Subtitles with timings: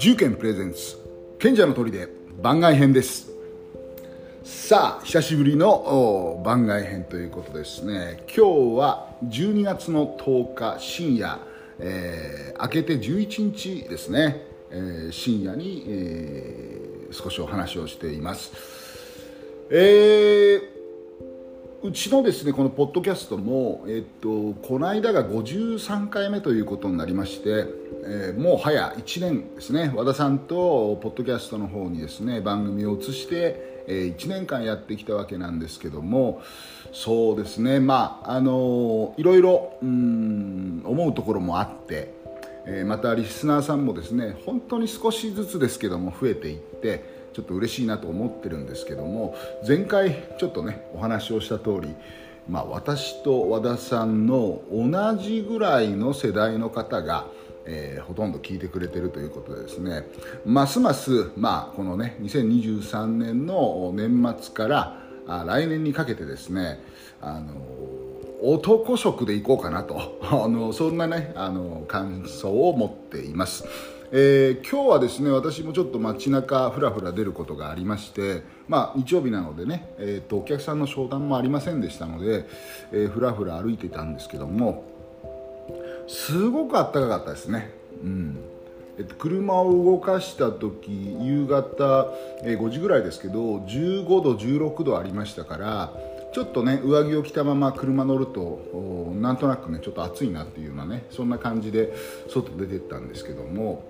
[0.00, 0.96] 重剣プレゼンツ
[1.38, 2.08] 賢者の鳥で
[2.40, 3.32] 番外編です。
[4.42, 8.22] さあ久しぶりの番外編ということですね。
[8.34, 11.38] 今日は12月の10日深夜、
[11.80, 18.52] えー、明けて11日ですね、えー、深夜に、えー、少しお話をしています。
[19.70, 20.79] えー
[21.82, 27.64] うちのですねこのポッドキャストも、えっと、この間が53回目ということになりまして、
[28.04, 29.90] えー、もう早1年ですね。
[29.94, 36.42] 和田さんとポッドキャストの方にですね番組を移して、えー、1年間やってきたわけなんですけども
[36.92, 37.80] そうですね。
[37.80, 42.12] まああのいろいろうん思うところもあって、
[42.66, 51.94] えー、またリスナーさんもですね本当に少しずつですけども増えていってちょっと嬉しいなと思ってるんですけども前回ちょっとねお話をした通り
[52.50, 57.26] まあ、私と和田さんの同じぐらいの世代の方が、
[57.64, 60.04] えー、ほとんど聞いてくれてるということでですね
[60.44, 66.80] ますます、まあ、このね2023年の年末からあ来年にかけてですね
[67.20, 67.54] あの
[68.42, 73.64] 男色でいこうかなとあのそんなねあの感想を持っています。
[74.12, 82.44] えー、今日はですね私もちょっと街中ふらふら出ることがありまして、まあ、日曜日なのでね、えーと、お客さんの商談もありませんでしたので、
[82.90, 84.82] えー、ふらふら歩いてたんですけども
[86.08, 87.70] すごく暖かかったですね。
[88.02, 88.38] うん
[88.98, 95.92] えっと、車を動かした時夕方、えー、5時ぐらいですけど15度16度ありましたから
[96.32, 101.94] ちょっとね上着を着たまま車乗るとなんとなくねちょっと暑いなっていうようなねそんな感じで
[102.28, 103.89] 外出てったんですけども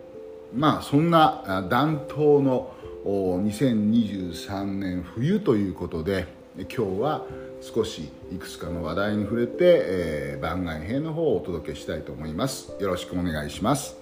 [0.54, 2.72] まあそんな暖冬の
[3.04, 7.24] 2023年冬ということで今日は
[7.60, 12.72] 少しいくつかの話題に触れて、えー、番外編の方をお届けしたいと思います。
[12.80, 13.96] よろしくお願いします。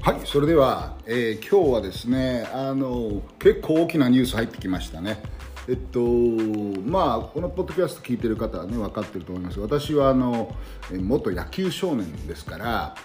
[0.00, 5.35] はいそれでは、えー、今日はですねあの結構大きなニュース入ってきましたね。
[5.68, 10.54] えっとまあこのポッドキャスト聞いてる方はね分かってると思います私はあの
[10.92, 12.96] 元野球少年ですから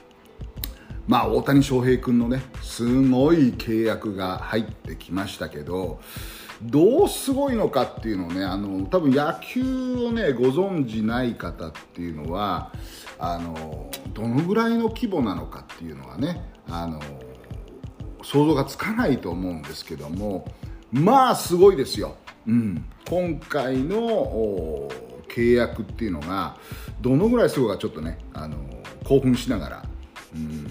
[1.08, 6.00] まあ大谷翔平君のねすごい契約が入ってきましたけど
[6.62, 12.72] どうすごいのかっていうのをねあの多分野球をねご存じない方っていうのは
[13.18, 17.02] あのどのぐらいの規模なのかっていうのはねあの
[18.22, 20.46] 想像がつかないと思うんですけども
[20.92, 22.18] まあすごいですよ。
[22.47, 24.90] うん、今回の
[25.29, 26.57] 契約っていうのが
[27.02, 28.57] どのぐらいすごいかちょっとねあの
[29.03, 29.85] 興奮しながら、
[30.35, 30.66] うん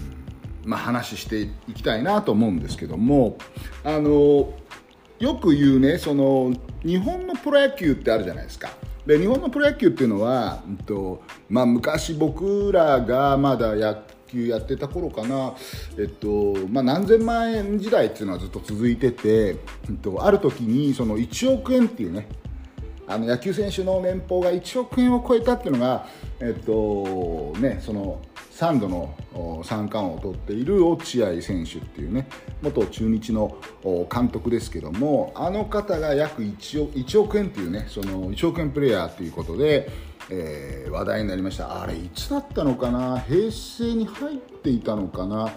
[0.65, 3.39] まあ、話していきたいなと思うんですけども
[3.85, 4.53] あの
[5.19, 6.53] よく言うねその
[6.85, 8.71] 日本のプロ野球ってあるじゃないですか。
[9.07, 13.95] で日本のプロ野球っていうのは、うんとまあ、昔僕らがまだ野
[14.31, 15.55] 球やってた頃かな、
[15.99, 19.57] えっとまあ、何千万円時代っていうのはずっと続いてて、
[19.89, 22.29] えっと、ある時にその1億円っていうね
[23.07, 26.07] あの野球選手の年俸が1億円を超えたっていうのが、
[26.39, 28.21] えっとね、その
[28.53, 32.29] 3度の三冠王を取っている落合選手っていうね
[32.63, 33.57] 元中日の
[34.13, 39.91] 監督ですけどもあの方が約 1, 億 ,1 億円っていうねその1億円プレーヤーということで
[40.31, 41.83] えー、話題になりました。
[41.83, 43.19] あれいつだったのかな？
[43.21, 45.51] 平成に入っていたのかな？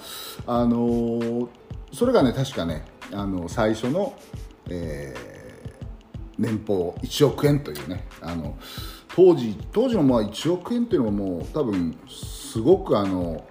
[0.48, 1.48] あのー、
[1.92, 4.14] それがね確かねあの最初の、
[4.70, 8.58] えー、年俸1億円というねあの
[9.16, 13.46] 当時当時のまあ1億円っていうのはもう多分すごくあの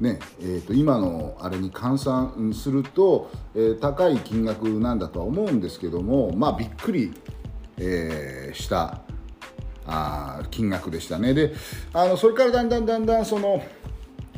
[0.00, 7.12] ねえー、と今のあれに換算すると、えー、高い金額なんだとは思うんですけどもまあびっくり、
[7.78, 9.02] えー、した
[9.88, 11.34] あ金額でしたね。
[11.34, 11.54] で
[11.92, 13.62] あのそれからだんだんだんだんその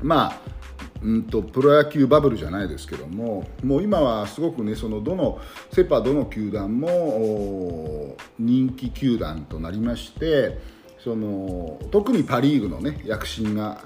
[0.00, 0.60] まあ
[1.02, 5.40] うんとプロ野球バブルじゃないですけどももう今はすごくねそのどの
[5.72, 10.58] セ・パどの球団も人気球団となりまして
[11.02, 13.80] その特にパ・リーグのね躍進が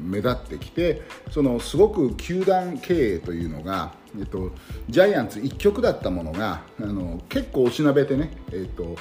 [0.00, 4.50] 目立ってきてそのすごく球団経営というのが、えっと、
[4.88, 8.96] ジャイアンツ一極だったものがあの結構おしなべてね、えっと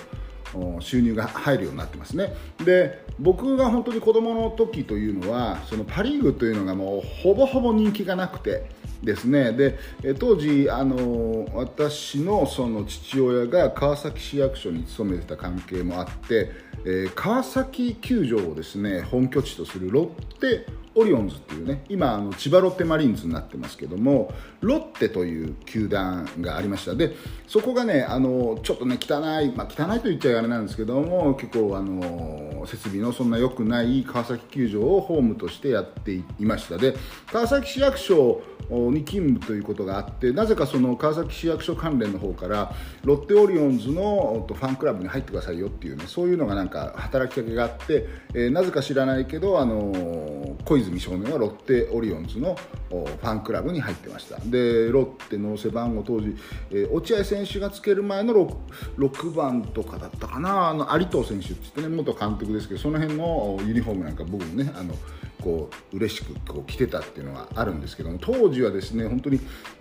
[0.80, 2.34] 収入が入るようになってますね。
[2.64, 8.70] で僕が本当に子供の時というのはそのパ・リーグというのがもうほぼほぼ人気がなくて
[9.04, 9.52] ですね。
[9.54, 9.78] で
[10.20, 16.52] 当時あの私のその父親が川崎市役所に勤めてた関係もあって、
[16.86, 20.66] えー、川崎球場をですね本拠地とするロッテ
[20.96, 26.96] オリオンズっていうね今あの千葉ロッテマリーンズになってますけどもロッテという球団がありました。
[26.96, 27.16] で
[27.48, 36.78] そこがねあのちょっとね汚い、まあ、汚いと言っちゃあれなんですけども結構あの設備のそんな良くない川崎球場をホームとしてやっていました。
[36.78, 36.96] で
[37.32, 42.74] 川崎市役所に勤務ということがあってなぜかその川崎市役所関連の方から
[43.04, 52.56] ロッテオリオンズのファンクラブに入ってくださいよっていうねそういうのがなんか働きかけがあって、えー、なぜか知らないけどあの小泉少年はロッテオリオンズの
[52.90, 54.38] ファンクラブに入ってました。
[54.40, 56.36] でロッテの背番号当時、
[56.72, 58.56] えー、落合選手がつける前の 6,
[58.98, 60.70] 6番とかだったかな。
[60.70, 64.94] あの有藤選手って言ってね元監督ですけどその辺のユニフォームなんか僕もねあの
[65.42, 69.40] こう嬉しくこう着てたっていうのがあるんですけども当時はですね本当に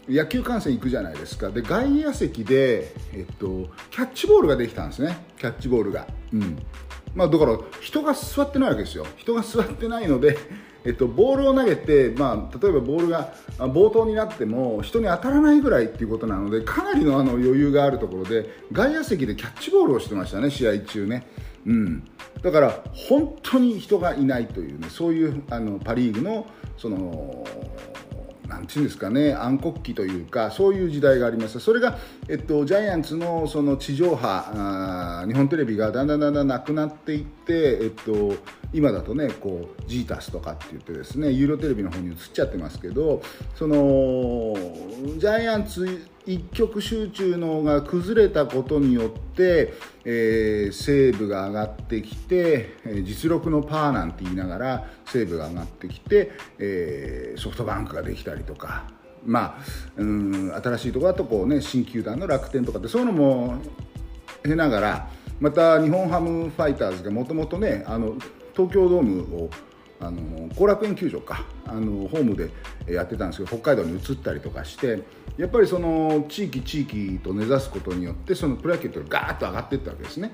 [0.08, 1.50] 野球観戦行くじゃないですか。
[1.50, 5.16] で外野席で、えっと、キャッチボールができたんですね。
[5.38, 6.06] キャッチボールが。
[6.32, 6.58] うん。
[7.14, 9.06] まあ、だから人が座ってないわけですよ。
[9.16, 10.38] 人が座ってないので
[10.84, 21.26] えっと、ボールを投げて、まあ、例えばボールが冒頭になっても人に当たらないぐらいっていうことなのでかなりのあの余裕があるところで外野席でキャッチボールをしてましたね試合中ね。
[21.66, 22.04] うん、
[22.42, 26.46] だから本当に人がいないというねそういうあのパ・リーグの
[26.78, 27.44] その
[28.50, 31.60] なんていうんですかね暗黒期というかそういう時代がありました。
[31.60, 31.96] それが、
[32.28, 38.34] えっと、ジャイアンツのその地上波日本テレビがだんだんだんだんなくなっていって、えっと、
[38.72, 43.22] 今だとねこうジータスとかって言ってですねユーロテレビの方に移っちゃってますけど
[43.54, 44.56] その
[45.16, 49.74] ジャイアンツ一極集中のが崩れたことによって、
[50.04, 56.30] えー、西武が上がってきて実力のパーなんて言いながら西武が上がってきて、
[56.60, 58.84] えー、ソフトバンクができたりとか。
[59.22, 59.64] まあ、
[59.98, 63.58] うん新しいところだとこう、ね、新球団の楽天とかってそういうのも
[64.42, 65.10] 経ながら
[65.40, 68.14] また日本ハムファイターズがもともとねあの
[68.54, 69.50] 東京ドームを
[70.00, 71.44] あの後楽園球場か。
[71.66, 72.50] あのホームで
[72.92, 75.04] やってたんですけど北海道に移ったりとかして
[75.36, 80.32] やっぱりその地域地域と根ざすことによってそのプロ野球ってガーッと上がっていったわけですね。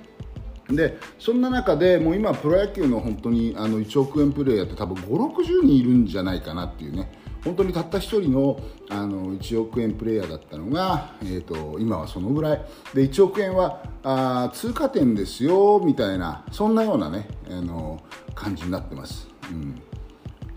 [0.68, 7.12] でそんな中でもう今プロ野球の本当にあの1億円プレーヤーって多分560人いるんじゃないかなっていうね。
[7.44, 12.64] 本当にたった1人のあの1億円プレーヤーだったのが、えーと、今はそのぐらい。
[12.92, 18.02] で1億円はあ通過点ですよみたいなそんなようなねあの
[18.34, 19.81] 感じになってます、うん、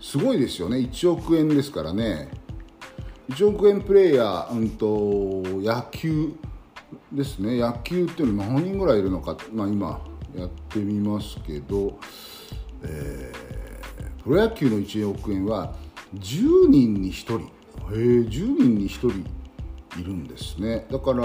[0.00, 0.78] すごいですよね。
[0.78, 2.30] 1億円ですからね。
[3.30, 6.32] 1億円プレーヤー、うんと、野球
[7.12, 7.58] ですね。
[7.58, 10.00] 野球っていうのは何人ぐらいいるのか、まあ、今
[10.36, 11.98] やってみますけど、
[12.82, 15.74] えー、プロ野球の1億円は
[16.14, 17.38] 10人に1人。
[17.92, 19.08] へ10人に1人
[20.00, 20.86] いるんですね。
[20.90, 21.22] だから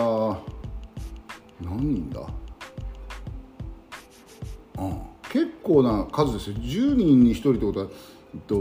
[1.61, 2.27] 何人だ？
[4.77, 5.14] あ。
[5.35, 6.55] 結構な数ですよ。
[6.55, 7.87] 10人に1人ってことは
[8.33, 8.57] えっと、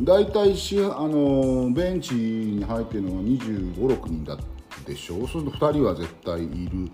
[0.00, 4.36] 大体しあのベンチに入っているのが2 5 6人だ
[4.84, 5.18] でしょ。
[5.18, 6.90] うそうすると2人は絶対いる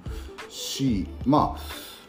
[0.50, 1.60] しまあ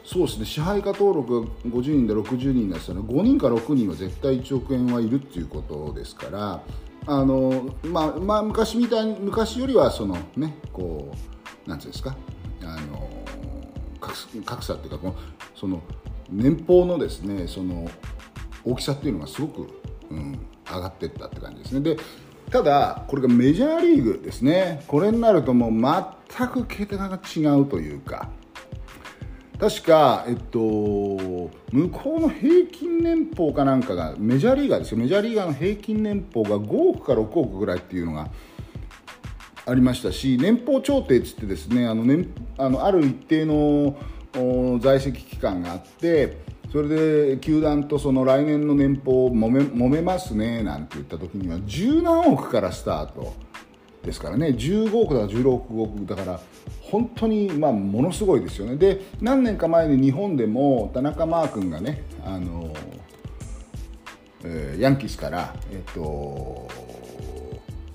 [0.04, 0.44] そうですね。
[0.44, 6.62] 支配下登録が50人で60人ですから5人か6人は絶対1億円はいるっていうことですから
[7.06, 11.10] あの、まあ、まあ昔みたいに昔よりはそのねこ
[11.66, 12.14] うなんていうんですか
[12.62, 13.08] あの
[14.44, 15.14] 格差っていうかこの
[15.54, 15.82] その
[16.30, 17.88] 年俸のですねその
[18.64, 19.68] 大きさっていうのがすごく、
[20.10, 21.80] うん、上がっていったって感じですね。
[21.80, 21.96] で
[22.50, 24.82] ただこれがメジャーリーグですね。
[24.88, 28.28] これになるともう全く桁が違うというか。
[29.58, 31.50] 確か、えっと、向
[31.92, 34.98] こうの平均年俸かなんかがメジャーリーガーですよ。
[34.98, 38.30] メジャーリーガーの平均年俸が5億か6億ぐらいっていうのが
[39.66, 43.96] ありましたし年俸調停つってですねあの年あのある一定の
[44.80, 46.38] 在籍期間があって
[46.72, 53.34] それで球団とその来年の年俸を揉め揉めますねなんて言った時には十何億からスタート
[54.02, 54.48] ですからね。
[54.48, 56.40] 15億だから16億だから
[56.80, 58.76] 本当にまあものすごいですよね。
[58.76, 62.72] で何年か前に日本でも田中マー君がねあの、
[64.44, 66.68] え、ヤンキースから、えっと、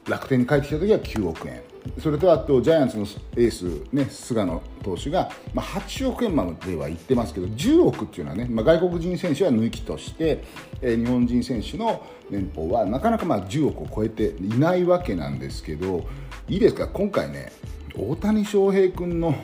[0.08, 1.62] 楽天に帰ってきた時は9億円。
[2.00, 3.06] それとあとジャイアンツの
[3.38, 10.44] エース、ね、菅野投手が、まあ、8億円までは言ってますけど10億っていうのはね、まあ、外国人選手は抜きとして、
[10.82, 16.08] えー、日本人選手の年俸はなかなかまあ10億を超えていないわけなんですけど
[16.48, 16.88] いいですか？
[16.88, 17.52] 今回ね
[17.96, 19.36] 大谷翔平君の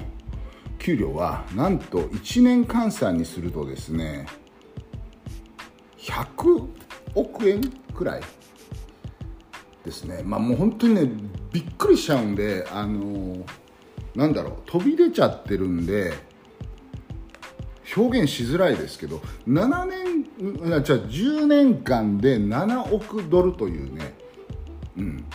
[0.79, 4.25] 給料はなんと1年換算にするとですね
[5.99, 6.67] 100
[7.15, 7.61] 億円
[7.93, 8.21] くらい。
[9.83, 11.11] ですね、まあ、もう本当にね
[11.51, 13.45] びっくりしちゃうんで、あの
[14.15, 16.13] なんだろう飛び出ちゃってるんで
[17.95, 20.23] 表現しづらいですけど7年
[20.83, 24.13] じゃあ10年間で7億ドルというね、
[24.97, 25.25] うん、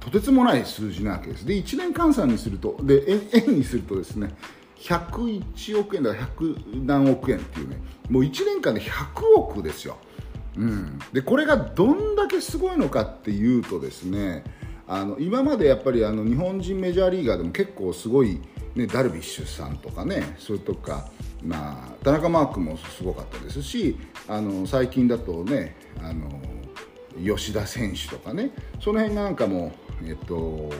[0.00, 1.46] とてつもない数字なわけです。
[1.46, 4.34] で1年換算にするとで円にするとですね
[4.78, 9.96] 101億円だから100何億円っていうねもう1年間で100億ですよ、
[10.56, 14.42] うん、でこれがどんだけすごいのかっていうとですね
[14.88, 18.40] あの今までやっぱりあの日本人メジャーリーガーでも結構すごい、
[18.74, 21.08] ね、ダルビッシュさんとかねそれとか、
[21.42, 23.98] まあ、田中マークもすごかったですし
[24.28, 26.40] あの最近だとねあの
[27.22, 29.72] 吉田選手とかねその辺なんかも、
[30.04, 30.70] えっと、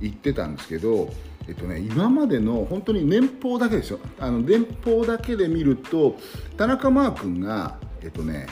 [0.00, 1.12] 言ってたんですけど
[1.48, 3.98] えっとね、今までの本当に年俸だけですよ。
[4.20, 6.16] あの年俸だけで見ると
[6.56, 8.46] 田中マー君が、えっとね、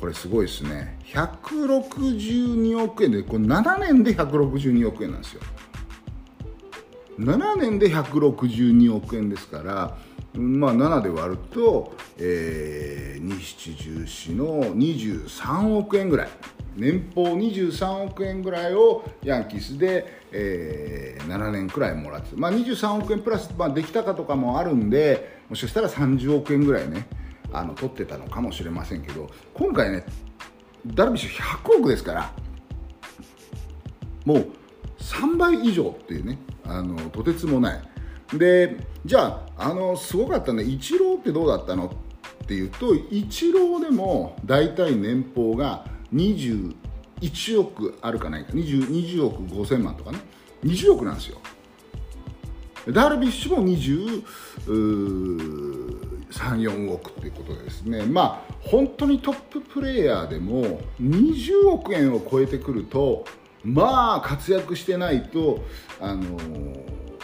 [0.00, 0.98] これすごいですね。
[1.06, 5.42] 162億円でこれ7年で162億円なんですよ。
[7.18, 9.98] 7年で162億円ですから
[10.34, 16.28] まあ7で割ると、えー、2 7 1の23億円ぐらい。
[16.76, 27.08] 年俸23億円ぐらいをヤンキースで、えー、7年くらいもらってまあ、23億円プラス、まあ、できたかとかもあるんでもしかしたら30億円ぐらいね
[27.52, 30.04] あの取ってたのかもしれませんけど今回ね
[30.86, 32.32] ダルビッシュ100億ですから
[34.24, 34.48] もう
[34.98, 37.80] 3倍以上っていうねあのとてつもない。
[38.36, 38.76] で
[39.06, 46.74] じゃああのすごかったねイチローってどうだったのっていうとイチローでも大体年俸が21
[47.60, 50.18] 億あるかないか 20, 20億5000万とかね
[50.62, 51.38] 20億なんですよ。
[52.92, 53.64] ダルビッシュも
[54.68, 58.04] 34億っていうことですね。
[58.04, 63.24] まあ本当にトッププレーヤーでも20億円を超えてくると
[63.64, 65.64] まあ活躍してないと
[66.00, 66.38] あの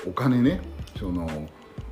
[0.06, 0.60] お金ね
[0.98, 1.28] その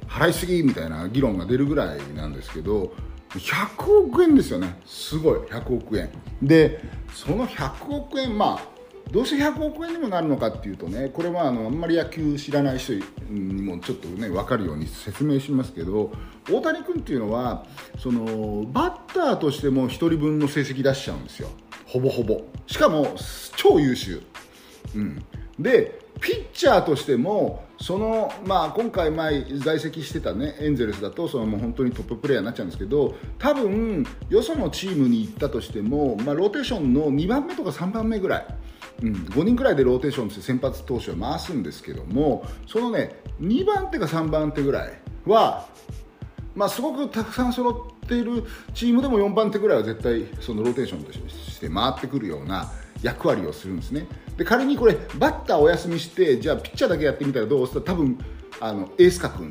[0.09, 2.93] 払いすぎみたいな議論が出るぐらいなんですけど
[3.31, 4.79] 100億円ですよね。
[4.85, 6.11] すごい100億円。
[6.43, 6.83] で
[7.15, 8.73] その100億円まあ
[9.11, 12.95] どうして100億円にもなるのかっていうとねこれはあのあんまり野球知らない人
[13.29, 16.13] にもちょっとね分かるように説明しますけど
[16.51, 17.67] 大谷君っていうのは
[17.99, 21.49] そのバッターとしても1人分の成績出しちゃうんですよ。
[21.87, 22.43] ほぼほぼ。
[22.67, 23.15] しかも
[23.57, 24.23] 超優秀、
[24.97, 25.25] うん、
[25.59, 38.47] でピッチャーとしてもその、まあ、今回前在籍してた、ね、エンゼルスだとそのもう本当にトッププレーヤーになっちゃうんですけど多分よそのチームに行ったとしても、まあ、ローテーションの2番目とか3番目ぐらい、
[39.03, 44.93] うん、5人ぐらいでローテーションして先発投手を回すんですけどもそのね2番手か3番手ぐらい
[45.27, 45.67] は、
[46.55, 48.45] まあ、すごくたくさん揃っている
[48.75, 52.71] チームでも4番手ぐらいは絶対そのローテーションとして回ってくるような
[53.03, 54.07] 役割をするんですね。
[54.37, 58.17] で仮にこれバッターお休みしてじゃあピッチャーだけやってみたらどうする多分
[58.61, 59.45] あのエース格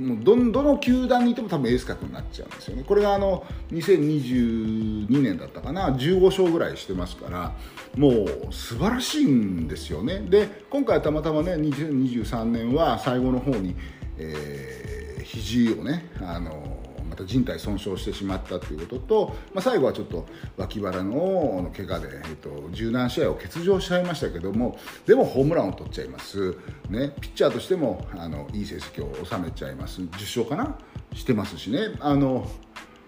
[0.00, 2.84] もうどどの球団にいても多分エース格になっちゃうんですよね。
[2.86, 5.90] これがあの2022年だったかな。
[5.90, 7.52] 15勝ぐらいしてますから
[7.96, 10.20] もう素晴らしいんですよね。
[10.20, 13.74] で今回たまたまね2023年は最後の方に、
[14.18, 16.75] えー、肘をねあの
[17.16, 20.26] また人体損傷してしまったということと、まあ、最後はちょっと
[20.58, 26.50] 脇腹の怪我で、えっと、柔軟試合を欠場しちゃいましたけどもでもホームランを取っちゃいます、
[26.90, 30.02] ね、ピッチャーとしてもあのいい成績を収めちゃいます。
[30.02, 30.76] 10勝かな？
[31.14, 31.96] してますしね。
[32.00, 32.46] あの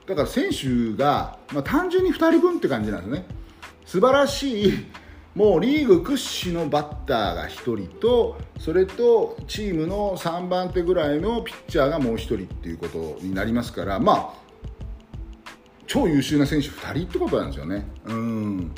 [0.07, 3.27] だから選手が、まあ、単純に2人分って感じなんですね。
[3.85, 4.87] 素晴らしい
[5.39, 14.35] もうリーグ屈指のバッターが1人とそれとチームの3番手ぐらいのピッチャーがもう1人っていうことになりますからまあ
[15.87, 17.87] 超優秀な選手2人ってことなんですよね。
[18.07, 18.75] うん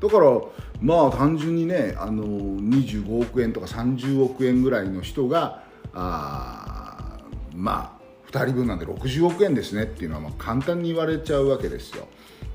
[0.00, 0.40] だから
[0.80, 7.18] まあ単純にねあの25億円とか30億円ぐらいの人があ
[7.52, 12.06] まあ2人分なんで60億円ですねっていうのはま簡単に言われちゃうわけですよ。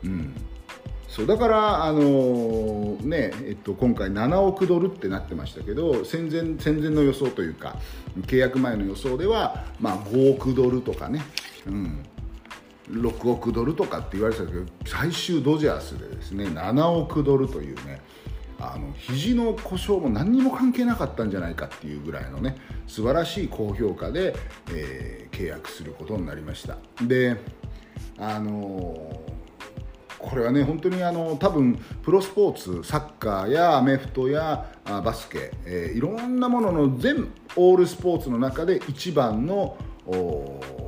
[0.05, 0.33] うん
[1.11, 7.75] そうだからあのー、ねえっと、今回7億ドルってなってましたけど戦前戦前の予想というか
[8.21, 11.21] 契約前の予想では、まあ、5億ドルとかね、
[11.67, 12.05] うん、
[12.89, 17.99] 6億ドルとかって言われてたけど最終ドジャースでですね7億ドルというね
[18.57, 22.55] あの肘の故障も何にも関係なかったんじゃないかっていうぐらいのね
[22.87, 24.33] 素晴らしい高評価で、
[24.71, 26.77] えー、契約することになりました。
[27.01, 27.35] で
[28.17, 29.20] あの
[30.21, 39.77] これはね本当にあの多分プロスポーツサッカーやアメフトやあバスケ、えー、いろんなものの全オールスポーツの中で一番の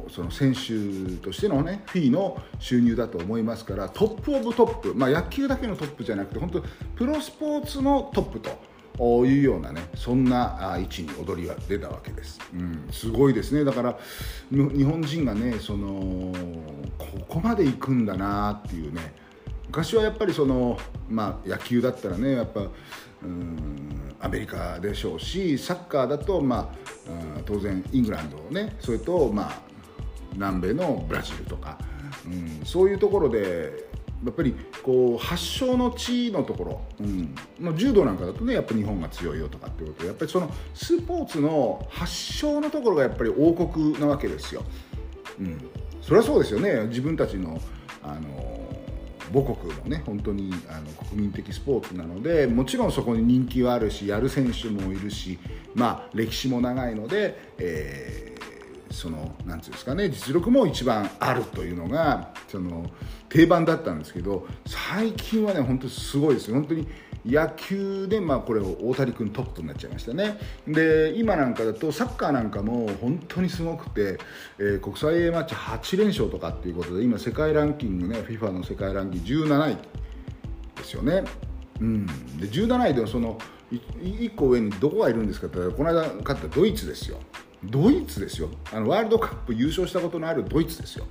[0.09, 6.63] その選手としてのねフィーの収入だと思いますからトップオブトップ、まあ、野球だけのトップじゃなくて本当
[6.95, 13.63] プロスポーツのトップというようなねそんな位置に踊りは出たわけです、うん、すごいですね。
[13.63, 13.97] だから
[14.51, 16.33] 日本人がねその
[16.97, 19.22] ここまで行くんだなっていうね
[19.73, 20.77] 昔はやっぱりその、
[21.09, 22.67] まあ、野球だったらねやっぱ
[23.23, 29.61] うんアメリカでしょうしサッカーだと、まあ、当然イングランドねそれと、まあ、
[30.33, 31.79] 南米のブラジルとか、
[32.27, 33.87] うん、そういうところで
[34.23, 37.03] やっぱりこう発祥の地のところ、う
[37.71, 44.63] ん、柔道なんかだとねやっぱ日本が強いよとかってことでやっぱりそのスポーツの発祥のところがやっぱり王国なわけですよ。
[45.39, 45.67] うん、
[45.99, 47.59] それはそうですよね自分たちの
[48.03, 48.62] あの
[49.33, 55.39] 母国のね本当にあの国民的スポーツなのでもちろんそこに人気はあるしやる選手もいるし
[55.73, 58.33] まあ歴史も長いので、えー
[58.93, 62.85] そのなんていうんですかね実力も一番あるというのがその
[63.27, 66.55] 定番だったんですけど最近はね本当にすごいですよ。
[66.55, 66.87] 本当に
[67.25, 70.37] 野球で、まあ、これを大谷君トップになっちゃいましたね。
[70.67, 74.17] で今なんかだとサッカーなんかも本当にすごくて、
[74.59, 79.77] えー、国際 A マッチ8連勝とかっていうことで今世界ランキングね FIFA の世界ランキング17位
[80.75, 81.23] ですよね、
[81.79, 82.05] うん、
[82.39, 83.37] で17位でもその
[83.71, 87.17] 1個上にどこがいるんですかってこの間勝ったドイツですよ。
[87.63, 88.49] ドイツですよ。
[88.71, 91.05] あのワールドカップ優勝したことのあるドイツですよ。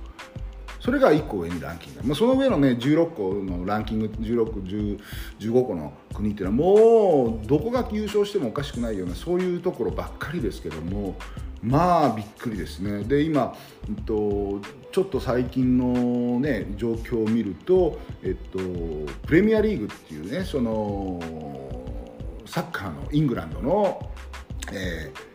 [0.83, 11.15] それが1個上にランキング、まあ、その上のね16個のランキング1615個の国っていうのはもうどこが優勝してもおかしくないようなそういうところばっかりですけども
[11.61, 13.05] まあびっくりですね。
[13.05, 13.55] で今、
[13.87, 14.59] えっと、
[14.91, 18.59] ちょっと最近の、ね、状況を見ると、えっと、
[19.25, 21.21] プレミアリーグっていうねその
[22.45, 24.11] サッカーのイングランドの、
[24.73, 25.32] えー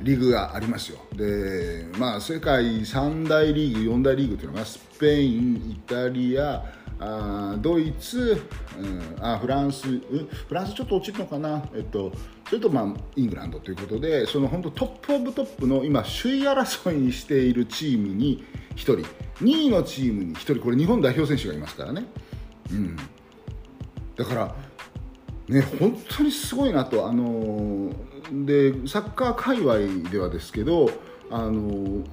[0.00, 0.98] リーグがありますよ。
[1.14, 6.64] で、まあ、世界三大リーグ4大リーグというのがスペインイタリア
[7.00, 8.42] あドイツ、
[8.76, 12.12] うん、あフランス、うん、フランスちょっと落ちるのかな、えっと、
[12.48, 18.96] それと、まあ、イングランドということでその本当トップオブトップの今首位争いにしているチームに1人。
[19.44, 20.60] 2位のチームに1人。
[20.60, 22.04] これ日本代表選手がいますからね、
[22.72, 22.96] うん、
[24.16, 24.54] だから
[25.48, 27.08] ね本当にすごいなと。
[27.08, 27.90] あの
[28.30, 30.90] でサッカー界隈ではですけど
[31.30, 32.04] あの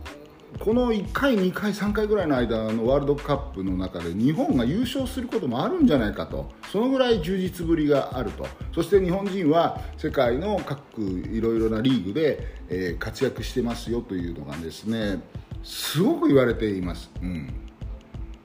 [0.59, 6.49] この1回、2回、3回ぐらいの間のワールドカップの中で日本が優勝することもあるんじゃないかと。
[6.71, 8.47] そのぐらい充実ぶりがあると。
[8.73, 15.21] そして日本人は世界の各いろいろなリーグで、え、活躍してますよというのがですね
[15.63, 17.53] すごく言われています、うん、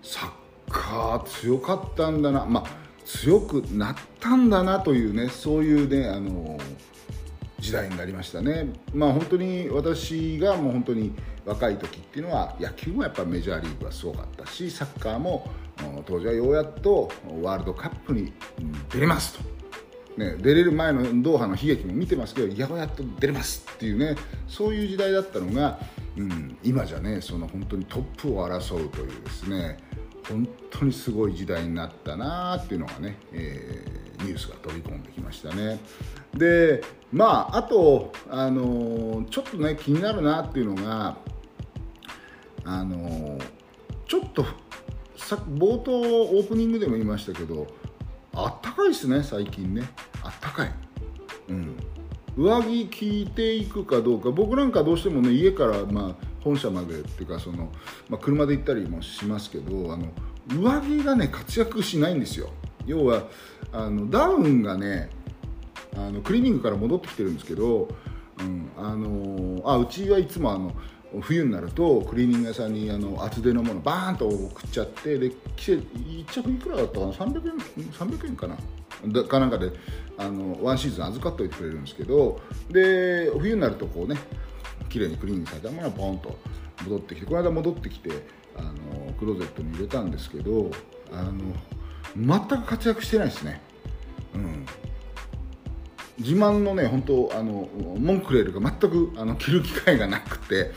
[0.02, 0.30] サッ
[0.68, 2.79] カー強かったんだな、まあ、
[3.18, 6.58] 強くなったんだなというねそういうねあの
[7.58, 11.12] 時代になりましたね、まあ、本当に私がもう本当に
[11.44, 15.50] 若い時っていうのは野球もやっぱメジャーリーグはすごかったしサッカーも
[16.06, 17.10] 当時はようやっと
[17.42, 18.32] ワールドカップに
[18.92, 19.42] 出れますと、
[20.16, 25.80] ね、出れる前のドーハの悲劇も見てますけどようやっと出れますっていうねそういう時代だったのが、
[26.16, 29.78] うん、今じゃねその本当にトップを争うというですね
[30.28, 35.80] 本当にすごい時代になったなっていうのがね、えー、ニュースが飛び込んできましたね。
[36.34, 41.16] でまああと、あのちょっとね気になるなっていうのが、
[42.64, 43.38] あの
[44.06, 44.44] ちょっと
[45.16, 47.66] さ冒頭オープニングでも言いましたけど
[48.32, 49.88] あったかいですね最近ね
[50.22, 50.72] あったかい。
[51.48, 51.76] うん
[52.36, 57.70] 上着着いていくかどうか僕なんかどうしてもね家からまあ本社までっていうかその、
[58.08, 60.08] まあ、車で行ったりもしますけどあの
[60.48, 62.50] 上着がね活躍しないんですよ。
[62.86, 63.24] 要は
[63.72, 65.10] あのダウンがね
[65.96, 67.88] あのクリーニングから戻ってきてるんですけど、
[68.40, 70.72] うん、あのあうちはいつもあの
[71.20, 78.56] 冬になるとクリーニング屋さんにあの厚手のものバーンと送っちゃってで着て1着いくらだったかな？300円 ,300 円かな？
[79.06, 79.72] だかなんかで
[80.18, 84.16] あのワンシーズン預かっておいてくれるんですけどで冬になるとこうね
[84.90, 86.38] 綺麗にクリーニングされたものがポンと
[86.84, 88.10] 戻ってきてこの間戻ってきて
[88.56, 90.70] あのクローゼットに入れたんですけど
[91.12, 91.54] あの
[92.16, 93.60] 全く活躍してないですね。
[94.34, 94.66] うん
[96.18, 97.66] 自慢のね本当あの
[97.98, 100.70] モンクレールが全くあの着る機会がなくて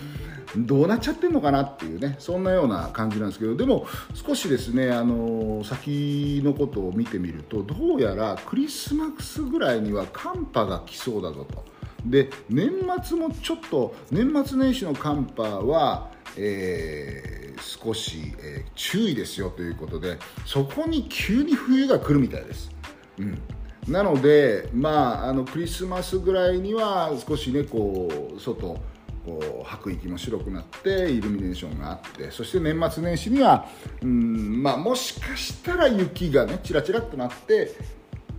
[0.55, 11.65] どうなっちゃってんのかなっていうねそんなような感じなんですけどでも少しですねあの先のことを見てみるとどうやらクリスマスぐらいには寒波が来そうだぞと。
[12.05, 12.71] で年
[13.03, 22.71] 末もちょっと年末年始の寒波は、えー、少し、えー、注意ですよということでそこに急に冬が来るみたいです。
[23.19, 23.41] うん
[23.87, 28.79] なので、まあ、あのクリスマスぐらいには少しねこう外
[29.25, 33.65] こう吐く息も白くなってイルミネーションがあってそして年末年始には
[34.01, 37.73] うん、まあ、もしかしたら雪がねちらちらっとなって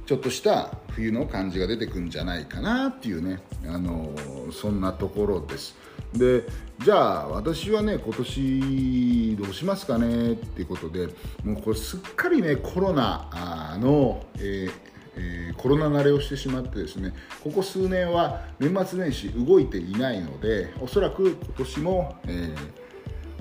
[0.06, 4.10] ちょっとした冬の感じが出てくんじゃないかなっていうね、あの
[4.52, 5.76] そんなところです。
[6.12, 6.44] で
[6.84, 11.08] じゃあ私はね今年どうしますかねっていうことで
[11.44, 14.72] もうこれすっかりねコロナの、えー
[15.16, 17.12] えー、コロナ慣れをしてしまってですね
[17.42, 22.83] ここ数年は年末年始動いていないのでおそらく今年も、えー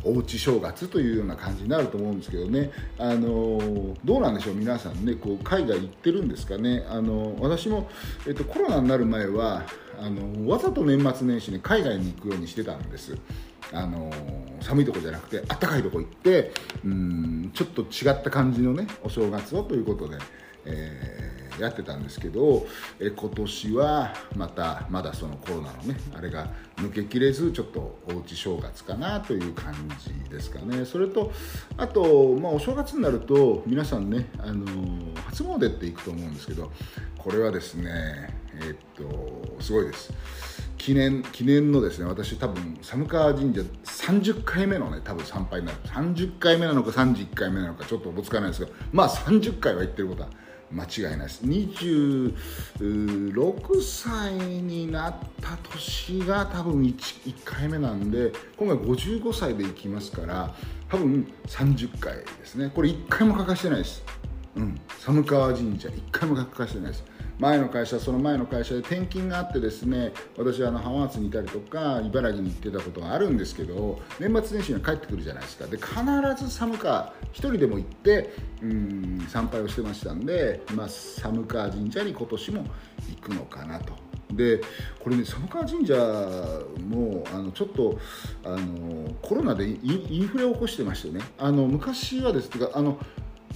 [0.05, 7.89] おうち正月というような感じになると思うんですけどね、あのどうなんでしょう、皆さんね、こう海外行ってるんですかね、あの私も、
[8.27, 9.63] えっと、コロナになる前は
[9.99, 13.17] あの、わざと年末年始に海外に行くようにしてたんです。
[13.71, 14.11] あの
[14.61, 16.51] 寒いとこじゃなくて暖かいとこ行って
[16.85, 20.17] うんちょっと違った感じのねお正月をということで、
[20.65, 22.65] えーやってたんですけど、
[22.99, 26.47] え今年はまたまだそのコロナのねあれが
[26.77, 30.85] 抜けきれずちょっとおうち正月かなという感じですかね。
[30.85, 31.31] それと
[31.77, 34.65] あと、まあ、お正月になると皆さんね、あの
[35.25, 36.71] 初詣って行くと思うんですけど
[37.17, 40.13] これはですねえっとすごいです。
[40.77, 45.77] 記念記念のですね私多分寒川神社30回目のね多分参拝になる。
[45.85, 50.29] 30回目なのか31回目なのかちょっとおぼつかないですがまあ30回は行ってることは
[50.73, 51.43] 間違いないです。
[51.45, 60.55] 26歳になった年が多分 1, 1回目なんで今回55歳で行きますから
[60.89, 62.71] 多分30回ですね。
[62.73, 64.03] これ1回も欠かしてないです。
[64.55, 64.79] うん。
[64.99, 67.03] 寒川神社1回も欠かしてないです。
[67.43, 75.65] 前の会社その前の会社で転勤があってですね私はあの浜松にいたりとか茨城に行ってたことがあるんですけど年末年始には帰ってくるじゃないですか。
[75.67, 82.65] で必ず寒川1人でも行ってうん参拝をしてましたんで、まあ、寒川神社に今年も
[83.09, 83.93] 行くのかなと。
[84.31, 84.61] で
[84.99, 85.95] これね寒川神社
[86.87, 87.99] もあのちょっと
[88.45, 91.21] あのコロナでインフレを起こしてましてね。
[91.37, 92.97] あの昔はですあの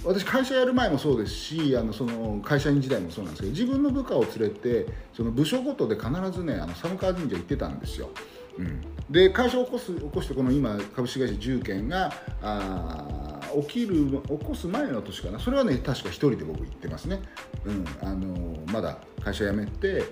[0.04, 8.10] 私会社やる前もそうですしあのその会社員時代もそうなんですけど自分の部下を連れてその部署ごとで必ずねあの寒川神社行ってたんですよ。
[8.58, 15.40] うん、で会社を起こす起こしてこの今株式会社重建があ起きる起こす前の年かな。
[15.40, 17.22] それはね確か1人で僕行ってますね、
[17.66, 20.04] うん、あのまだ会社辞めて、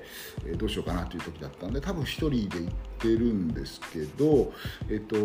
[0.45, 4.53] えー、どうしようかなという時だったんで多分1人で行ってるんですけど、
[4.89, 5.15] えっと、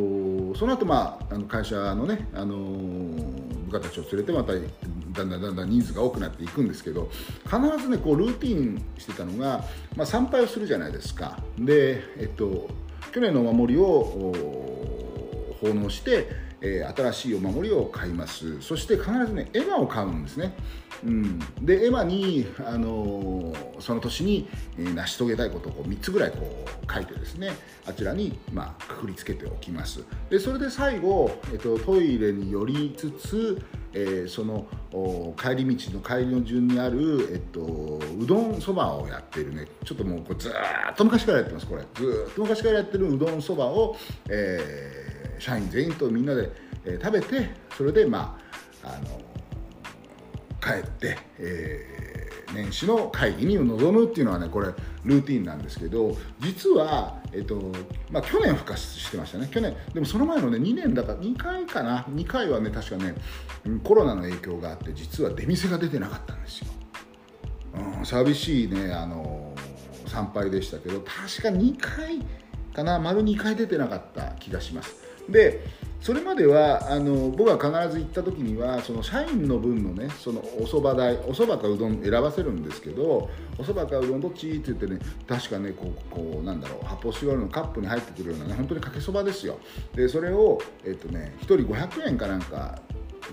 [0.57, 4.65] その後、まああの会社のね、あの部下たちを連れてまただん
[5.15, 7.11] だんだんだん人数が多くなっていくんですけど
[7.45, 9.65] 必ずねこうルーティンしてたのが、
[9.97, 11.39] まあ、参拝をするじゃないですか。
[11.59, 12.69] で、えっと、
[13.13, 14.33] 去年のお守りを
[15.61, 18.61] 奉納してえー、新しいお守りを買います。
[18.61, 20.55] そして必ずね絵馬を買うんですね、
[21.05, 27.53] うん、で絵馬に、あのー、その年に、えー、成し遂げたいことをこう3つぐらいこう書いてですね
[27.87, 30.05] あちらに、まあ、くくりつけておきます。
[30.29, 34.67] でそれで最後、えーと、トイレに寄りつつえー、その
[35.37, 39.67] 帰り道の帰りの順にある、えっと、うどんそばをやってるね。
[39.85, 40.53] ちょっともうこれずっ
[40.97, 41.83] と昔からやってますこれ。
[41.95, 43.97] ずっと昔からやってるうどんそばを、
[44.29, 46.53] えー社員全員とみんなで、
[46.85, 48.39] えー、食べてそれでま
[48.85, 49.21] ああの
[50.61, 52.10] 帰って、えー、
[52.55, 54.69] 年始の会議に臨むっていうのはねこれ
[55.05, 57.73] ルーティンなんですけど実は、えっと
[58.11, 59.49] まあ、去年復活してましたね。
[59.51, 63.15] 去年でもその前のね2年だから2回かな？2回はね確かね
[63.85, 66.67] コロナの影響があって実は出店が出てなかったんですよ、
[67.99, 69.55] うん、寂しいねあの
[70.07, 72.21] 参拝でしたけど確か2回
[72.75, 72.99] かな？
[72.99, 75.10] 丸2回出てなかった気がします。
[75.29, 83.29] でそれまではあの僕は必ず行った時にはその社員の分のねそのお蕎麦代お蕎麦かうどん選ばせるんですけど
[83.59, 89.59] お蕎麦かうどんどっちって言ってね確かねこうこうなんだろう発泡スチロールのカップに入ってくるようなね本当にかけそばですよ。
[89.95, 92.81] でそれをえっとね1人500円かなんか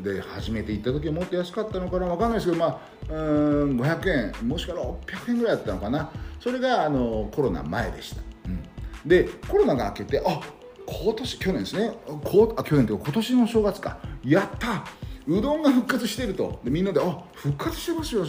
[0.04, 6.12] で初めて行った時はもっと安かったのかな分かんないですけどまあうん500円もしくは600円ぐらいだったのかな。
[6.42, 8.64] それがあのコロナ前でした、うん、
[9.06, 10.40] でコロナが明けてあ
[10.88, 11.92] 今年去年ですね。
[12.24, 13.98] こあ去年というか今年の正月か。
[14.24, 14.86] やった。
[15.28, 16.62] うどんが復活してると。
[16.64, 18.26] でみんなで「あ復活してますよ」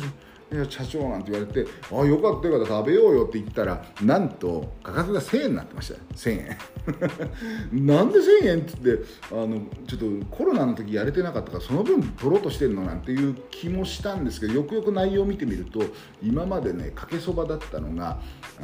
[0.70, 2.78] 社長なんて言われて「あよかったよかった。
[2.78, 6.00] 食べようよ」って言ったらなんと価格が1000円になってましたよ。
[6.16, 6.56] 1000円。
[7.86, 15.82] なんで1000円って言ってあのちょっとコロナの時やれてなかったからその分取ろうとしてるのなんていう気もしたんですけどよくよく内容を見てみると
[16.22, 18.18] 今までねかけそばだったのが
[18.58, 18.62] あ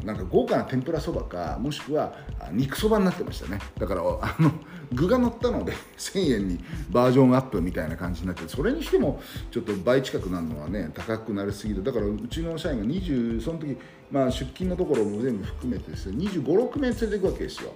[0.03, 2.13] なんか豪華な天ぷらそばかもしくは
[2.51, 3.59] 肉そばになってましたね。
[3.77, 4.51] だからあの
[4.93, 6.59] 具が乗ったので 1000円に
[6.89, 13.77] バージョンアップみたいな感じになってそれにしてもちょっと倍近くなるのはね高くなりすぎるだからうちの社員が20その時、
[14.11, 17.73] まあ、出勤のところも全部含めてですね2 5 6名連れていくわけですよ、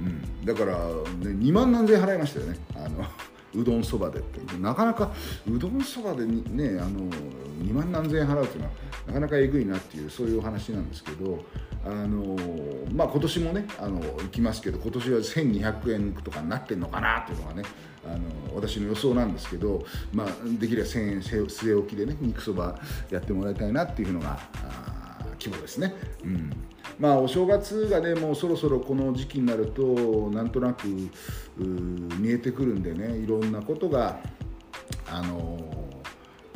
[0.00, 0.82] うん、だから、ね、
[1.22, 2.58] 2万何千払いましたよね。
[2.74, 3.04] あの
[3.54, 4.38] うどんそばでって。
[4.58, 5.12] なかなか
[5.50, 7.08] うどんそばでねあの
[7.62, 8.72] 2万何千円払うっていうのは
[9.06, 11.44] なかなかえぐいなっていうそういうお話なんですけど
[11.84, 12.36] あの
[12.92, 17.62] まあ今年もねあの行きますけど今年は1200円とかになってるのかなっていうのがね
[18.06, 20.26] あの私の予想なんですけど、まあ、
[20.58, 22.78] できれば1000円据え置きでね肉そば
[23.10, 24.38] やってもらいたいなっていうのが
[25.38, 25.94] 規模ですね。
[26.24, 26.50] うん
[26.98, 30.88] まあ、お正月がねもうそろそろこの時期になるとなんとなく
[31.58, 34.18] 見えてくるんでねいろんなことが
[35.06, 35.58] あの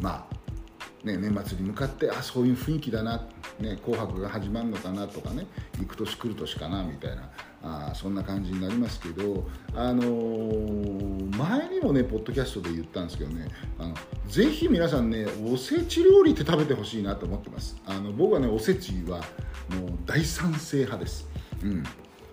[0.01, 3.29] まあね年末に向かってあそういう雰囲気だな、
[3.61, 5.47] ね、紅白が始まるのかなとかね
[5.79, 7.31] 行く年来る年かなみたいな
[7.63, 13.49] あそんな感じになりますけど、あのー、前にもねポッドキャストで言ったんですけどね
[13.79, 13.95] あの
[14.27, 17.77] ぜひ皆さんねおせち料理って食べてほしいなと思ってます。
[17.87, 21.29] あの僕はねおせちはもう大賛成派です、
[21.63, 21.85] うん、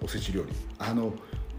[0.04, 0.50] おせち料理。
[0.80, 1.14] あの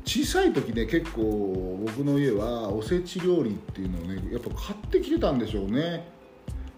[0.04, 6.08] 小さい時ね結構僕の家はおせち料理っていうのをねやっぱ買ってきてたんでしょうね。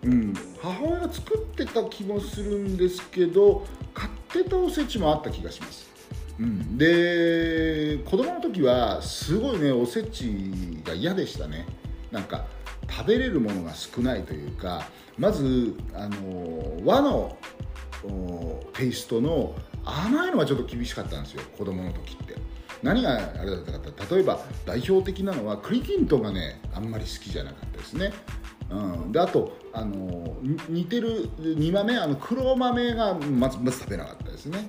[0.05, 5.92] うん、母親が作ってた気もするんですけど買ってたおせちもあった気がします。
[6.43, 11.67] うん、で子供の時はすごいねおせちが嫌でしたね。
[12.11, 12.47] なんか
[12.91, 17.39] 食べれるものが少ないというかまずあの和の
[18.75, 22.37] テイストの甘いのはちょっと厳しかったんですよ子供の時って。
[22.83, 28.13] 何があれだったかって例えば代表的なのは栗きんとんがねあんまり好きじゃなかったですね。
[28.69, 28.75] う
[29.07, 30.37] ん、であとあの
[30.69, 34.69] 似てる煮豆あの黒豆がまずまず食べなかったですね、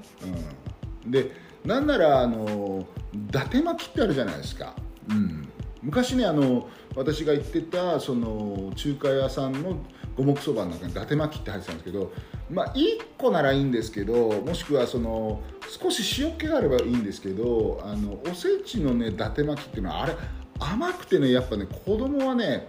[1.06, 1.32] うん、で
[1.66, 4.76] なんならあの伊達巻きってあるじゃないですか、
[5.10, 5.48] うん、
[5.82, 9.78] 昔ねあの私が行ってたその中華屋さんの
[10.16, 12.12] 五目そばの中に伊達巻きって入ってたんですけど
[12.52, 15.42] まあ1個ならいいんですけどもしくはその
[15.82, 20.16] 少し塩気があればいいんですけどあのおせちのね伊達巻きっていうのはあれ
[20.60, 22.68] 甘くてねやっぱね子供はね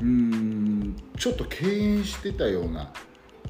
[0.00, 2.92] うんちょっと敬遠してたような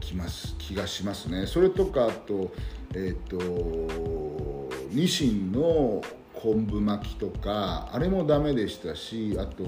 [0.00, 1.46] 気ます気がしますね。
[1.46, 2.52] それとかあと
[2.94, 4.63] えっ、ー、と
[4.94, 6.02] ニシンの
[6.34, 9.64] 昆布巻きとかあれもダメでしたしあと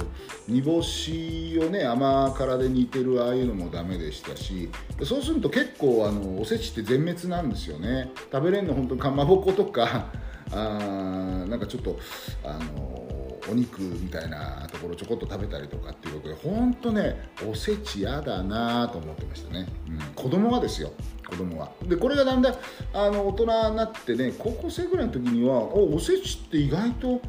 [0.47, 4.69] 煮干しをね甘辛で煮てるああいうのもダメでしたし
[5.05, 8.11] そうすると結構あのおせちって全滅なんですよね。
[8.31, 10.07] 食べれるの本当にかまぼことか
[10.53, 11.99] あなんかちょっと
[12.45, 13.06] あの
[13.51, 20.93] お肉みたいなところちょこっと食べたりとかっていうことで本当ねおせち嫌だなと思ってましたね、うん、子供はですよ
[21.29, 21.71] 子供は。
[21.85, 22.55] でこれがだんだん
[22.93, 27.21] あの大人になってね高校生ぐらいの時にはおおせちって意外と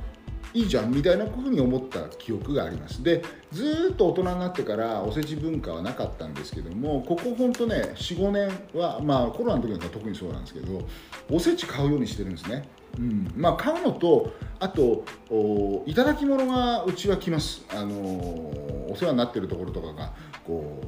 [0.54, 3.04] いいじゃんみたいなふうに思った記憶があります。
[3.04, 10.88] でずっと大人になってからおせち文化はなかったんですけどもここほんとね45年はまあコロナの時なんか特にそうなんですけど
[11.30, 12.68] おせち買うようにしてるんですね。
[12.98, 13.32] うん。
[13.36, 15.04] まあ、買うのとあと
[15.86, 17.66] いただき物がうちは来ます。
[17.70, 20.14] あのお世話になってるところとかが
[20.46, 20.82] こ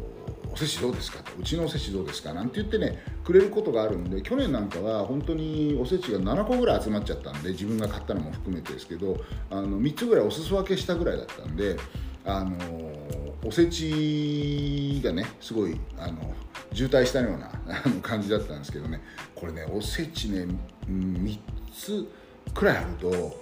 [0.48, 1.32] うおせちどうですかと。
[1.40, 2.34] うちのおせちどうですか。
[2.34, 9.18] なんて言ってねくれることがあるんで去年なんかは本当におせちが7個ぐらい集まっちゃったんで自分が買ったのも含めてですけど
[9.52, 11.78] あの3つぐらいお裾分けしたぐらいだったんで
[12.26, 12.58] あの
[13.46, 16.34] おせちがねすごいあの
[16.74, 17.52] 渋滞したような
[18.02, 19.02] 感じだったんですけどね。
[19.36, 20.48] これねおせちね
[20.88, 21.40] 3
[21.80, 22.08] つ
[22.54, 23.40] くらいあると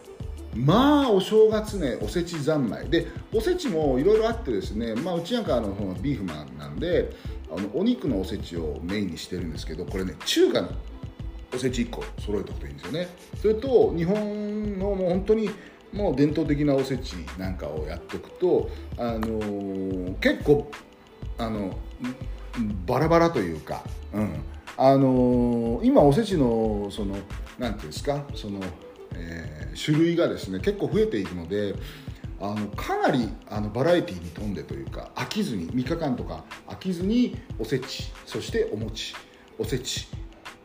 [0.56, 2.90] まあお正月ねおせち三昧。
[2.90, 7.12] でおせちもいろいろあってですね、まあ、うちなんかあのビーフマンなんで
[7.52, 10.70] あのお肉のおせちをメインにしてるんですけどこれね中華の
[11.54, 13.08] おせち1個揃えておくといいんですよね。
[13.42, 15.50] それと日本のもう本当に
[15.94, 20.70] もう伝統的なおせちなんかをやっておくと、あのー、結構
[21.38, 21.78] あの
[22.86, 24.30] バラバラというか、うん。
[24.80, 27.16] あのー、今おせちのその
[27.60, 28.24] 何ていうんですか？
[28.36, 28.60] その、
[29.14, 31.76] えー、種類がですね結構増えているので
[32.40, 39.16] あのかなりあのバラエティーに富んでというか飽きずに3日間とか飽きずにおせちそしてお餅
[39.58, 40.08] おせち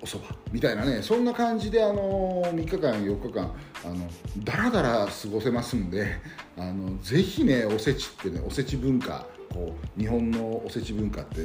[0.03, 4.07] おそばみたいなねそんな感じであの3日間4日間あの
[4.45, 6.17] だらだら過ごせますんで
[6.59, 11.37] あのぜひねおせちってねおせち文化こう日本のおせち文化って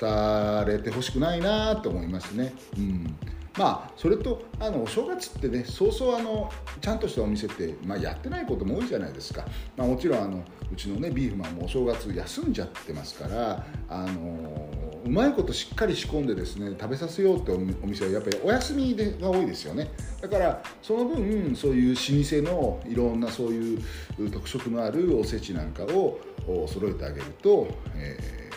[0.00, 2.54] 伝われてほしくないなと思いますね。
[2.76, 3.16] うん
[3.58, 6.48] まあそれとあのお正月ってねそうそうあの
[6.80, 9.44] ちゃんとしたお店って、まあ、やってないことも多いじゃないですか、
[9.76, 14.68] まあ、もちろんあのうちのねビーフマンもお正月休んじゃってますからあの
[15.04, 19.90] うまいことしっかり仕込んでですね食べさせようってお店はやっぱりお休みでが多いですよね。
[20.20, 23.82] だからその分そういう老舗のいろんなそういう
[24.30, 26.20] 特色のあるおせちなんかを
[26.68, 28.47] 揃えてあげると、えー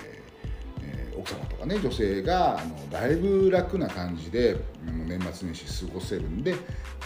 [1.21, 6.55] 奥様とかね女性があのだいぶ楽な感じで年末年始過ごせるんで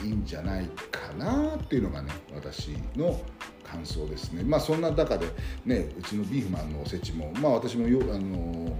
[0.03, 3.21] いいんじゃないかなっていうのがね私の
[3.63, 4.43] 感想ですね。
[4.43, 5.27] まあそんな中で
[5.65, 8.75] ねうちのビーフマンのおせちもまあ私もよあの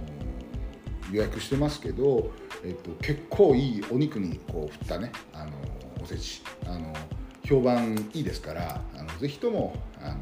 [1.12, 2.32] 予約してますけど、
[2.64, 5.52] えっと、結構いいお肉にこう振ったねあの
[6.02, 6.42] おせち。
[6.66, 6.92] あの
[7.44, 10.16] 評判いいですからあのぜひともあの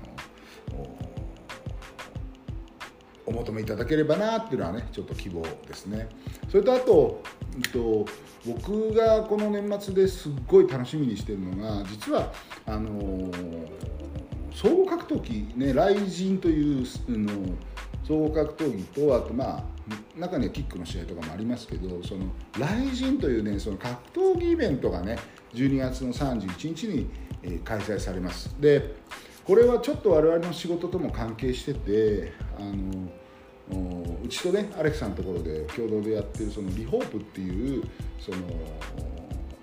[3.26, 6.08] お求めいただければなっていうのはねちょっと希望ですね。
[6.50, 7.22] それとあと、
[7.54, 8.06] えっと、
[8.46, 12.32] 僕がこの年末ですっごい楽しみにしてるのが実は
[12.66, 13.30] あの
[14.52, 17.32] 総合格闘技ね雷神というの
[18.06, 19.64] 総合格闘技とあとまあ
[20.18, 25.18] 中にはキックの試合とかもありますけどその雷神というねその格闘技イベントがね
[25.54, 27.08] 12月の31日に、
[27.42, 28.56] え開催されます。
[28.60, 28.96] で
[29.46, 33.08] これはちょっと我々の仕事とも関係しててあの
[34.22, 37.82] うちとねアレクさんのところで共同でやってるそのリホープっていう
[38.18, 38.38] その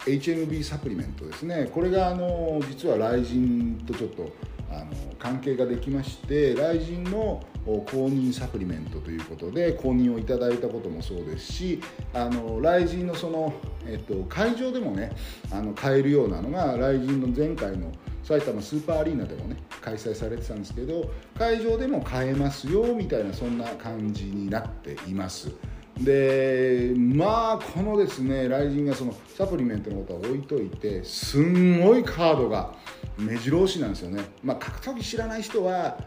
[0.06, 1.70] HMB サプリメントですね。
[1.72, 4.32] これがあの実は雷神とちょっと
[4.72, 4.86] あの
[5.20, 11.82] 関係ができまして雷神の公認サプリメントということで公認をいただいたこともそうですし
[12.14, 13.54] あの雷神のその、
[13.86, 15.12] えっと、会場でもね
[15.52, 17.92] あの買えるようなのが雷神の前回の
[18.32, 25.52] 埼玉スーパーアリーナでもね開催されてたんですけど会場でも買えますよみたいなそんな感じになっています。
[26.00, 32.74] でまあこのですね雷神がそのサプリメントのことは置いといてすんごいカードが
[33.18, 34.24] 目白押しなんですよね。
[34.42, 35.98] まあ、格闘技知らない人は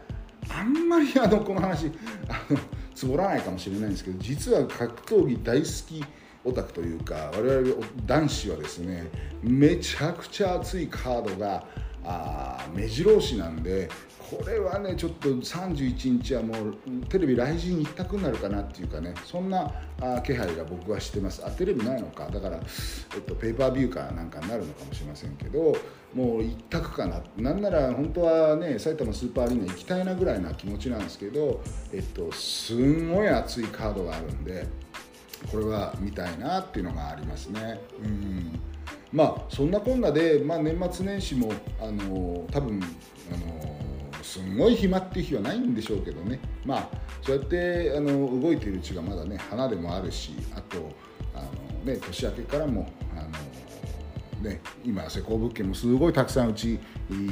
[0.49, 1.91] あんまりあのこの話
[2.27, 2.59] あの
[2.95, 6.03] つぼらないかもしれないんですけど実は格闘技大好き
[6.43, 9.09] オタクというか我々男子はですね
[9.41, 11.65] めちゃくちゃ熱いカードが
[12.05, 13.89] あ目白押しなんで
[14.29, 16.77] これはねちょっと31日はもう
[17.09, 21.43] テレビ来神一択になるかなっていうかねそんなあ気配が僕はしてます。
[21.45, 22.27] あテレビないのか。
[22.29, 22.59] だから、
[23.15, 25.75] えっと、ペーパービューかなんかになるのかもしれませんけど
[26.13, 27.21] もう一択かな。
[27.37, 31.61] なんなら本当はね埼玉スーパーアリーナ行きたいなぐらいな気持ちなんですけど、
[31.93, 34.67] えっと、すんごい熱いカードがあるんで
[35.51, 37.79] これは見たいなっていうのがありますね。
[38.03, 38.59] うん。
[39.15, 42.81] まあそんなこんなで、まあ、年末年始もあの多分
[43.31, 46.39] あのすんごい暇っていう日はないんでしょうけどね。
[46.65, 46.89] まあ
[47.21, 50.91] そうやってあの動いてるうちがまだね花でもあるしあと
[51.33, 51.43] あ
[51.85, 53.21] の、ね、年明けからもあ
[54.43, 56.79] の、ね、今施工物件もすごいたくさんうちい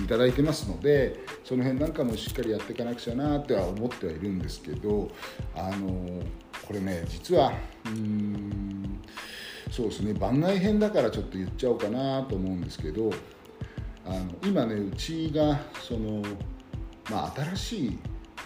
[0.07, 5.11] ただいてますのでその辺なんかもしっかりやっていかなくちゃなっては思ってはいるんですけど
[5.53, 6.23] あの
[6.65, 7.51] これね実は
[7.85, 9.01] うん
[9.71, 10.13] そうですね。
[10.13, 13.11] 番外編だからちょっと言っちゃおうかなと思うんですけど
[14.05, 16.21] あの今ねうちがその
[17.09, 17.99] まあ、新しい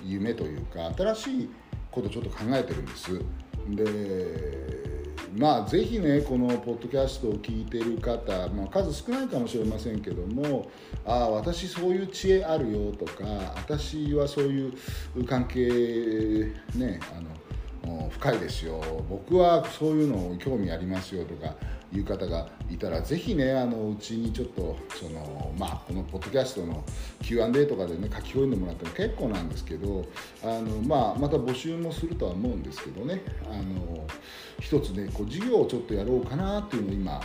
[0.04, 1.50] 夢というか新しい
[1.92, 3.22] ことちょっと考えてるんです。
[3.70, 4.88] で
[5.36, 10.70] まあぜひねこのポッドキャストを聞いてる方、まあ、数少ないかもしれませんけども
[11.06, 13.26] ああ私そういう知恵あるよとか
[13.58, 14.74] 私はそういう
[15.28, 17.30] 関係ねあの
[18.12, 21.56] 深いですよ僕はそういうの興味ありますよとか
[21.94, 26.84] いう方がいたらぜひねあのうちにちょっとその、まあ、このポッドキャストの
[27.22, 30.06] Q&A とかでね書き込んでもらっても結構なんですけど
[30.44, 34.06] あの、まあ、また募集もするとは思うんですけどねあの
[34.60, 37.22] 一つねこう事業をちょっとやろうかなっていうのを今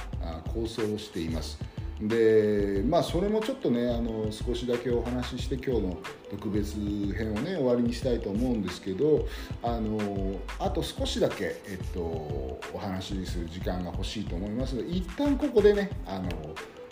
[0.52, 1.58] 構想しています。
[2.08, 5.98] でまあそれもちょっとねあの少しだけお話しして今日の
[6.30, 6.74] 特別
[7.14, 9.26] 編をね終わりにしたいと思うんですけど
[9.62, 16.28] あのあと少しだけ、えっと、お話しする時間が欲しいと思いますので一旦ここでねあの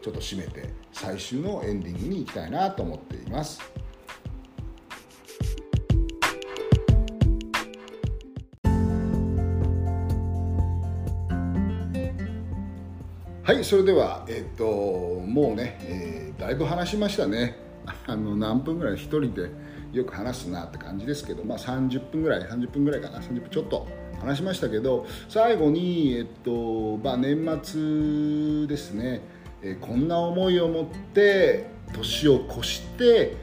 [0.02, 3.60] ちょっと締めて最終のエンディングに行きたいなと思っています。
[13.50, 17.56] はいそれではえっ、ともうね、えー、だいぶ話しましたね
[18.06, 19.50] あの何分ぐらい1人で
[19.92, 23.88] よく話すなって感じですけどまあ30分ぐらい30分ぐらいかな30分ちょっと
[24.20, 29.20] 話しましたけど最後にえっとまあ年末ですね、
[29.64, 33.34] え、こんな思いを持って年を越して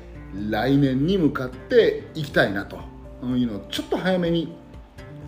[0.50, 2.78] 来年に向かっていきたいなと
[3.26, 4.56] いうのをちょっと早めに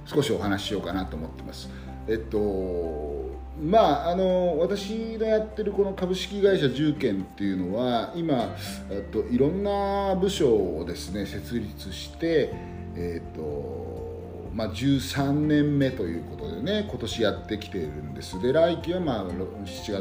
[0.06, 1.70] 少しお話ししようかなと思ってます。
[2.08, 8.56] えっとまあ、あの私のやってるこの株式会社重建っていうのは今
[9.12, 12.54] といろんな部署をですね設立して、
[12.96, 18.42] えーとまあ、13年目ということでね今年やってきているんです。
[18.42, 19.94] で来期はまあ7月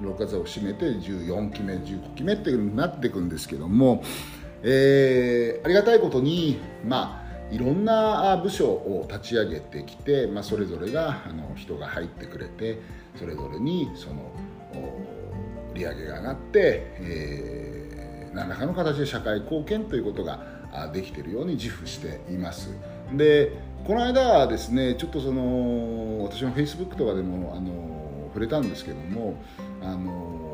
[0.00, 4.02] 6月を締めて14期目15期目っていうになっていくんですけども、
[4.62, 12.80] えー、ありがたいことにまあいろんな部署を立ち上げてきて、まあ、それぞれがあの人が入ってくれて
[13.18, 14.32] それぞれにその
[15.74, 20.40] 売上げが上がって、えー、何らかの形で社会貢献ということが
[20.92, 22.70] できているように自負しています。
[23.12, 23.52] で
[23.86, 29.40] この間ですねちょっとその私のフェイスブックとかでもあの触れたんですけども
[29.80, 30.45] あの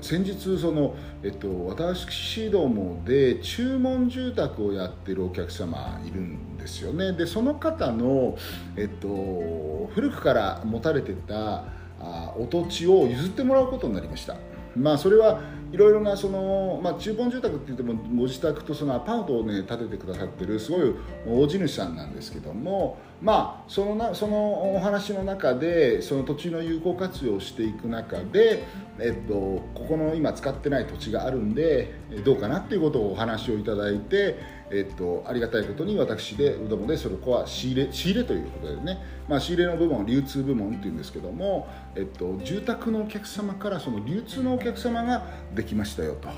[0.00, 7.12] 先日その、えっと、私どもで注文住宅をやってるお客様いるんですよね。
[7.12, 8.36] でその方の、
[8.76, 11.64] えっと、古くから持たれてた
[12.00, 14.36] あお土地を譲ってもらうことになりました。
[14.78, 20.94] まあそれはいろいろなその、まあ、中盆住宅って言ってもご自宅とそのアパートをね建ててくださってるすごい
[21.26, 28.64] 大地主さんなんですけどもまあそのなそのお話の中でその土地の有効活用をしていく中で、
[28.98, 31.92] えっと、ここの今使ってない土地があるんで
[32.24, 34.38] どうかなっていうことをお話をいただいて
[34.70, 46.28] えっと、ありがたいことに私でうどもでそこは仕入れ仕入れということでね、まあ、仕入れの部門流通部門っていうんですけども、えっと、住宅のお客様からその流通のお客様ができましたよと。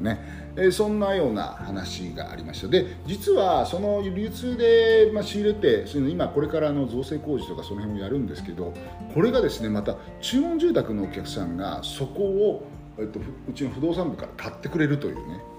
[0.00, 0.44] ね。
[0.56, 2.68] えー、そんなような話がありました。
[2.68, 8.72] で実はその流通で、まあ、仕入れてその今これからの造成工事とかその辺をやるんですけど
[9.12, 12.66] これがですねまた注文住宅のお客さんがそこを、
[12.98, 15.53] えっと、うちの不動産部から買ってくれるというね。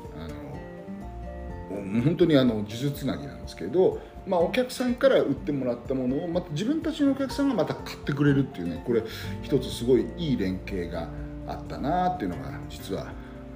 [1.76, 9.04] 本当にあの呪術つなぎなんですけど、まあ、お客さんから売ってもらったものをまた自分たちのお客さんがまた買ってくれるっていうねこれ
[9.44, 11.10] 一つすごいいい連携が
[11.48, 13.08] あったなっていうのが実は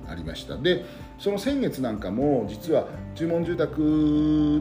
[0.08, 0.58] ありました。
[0.58, 0.86] で
[1.20, 3.82] その先月なんかも実は注文住宅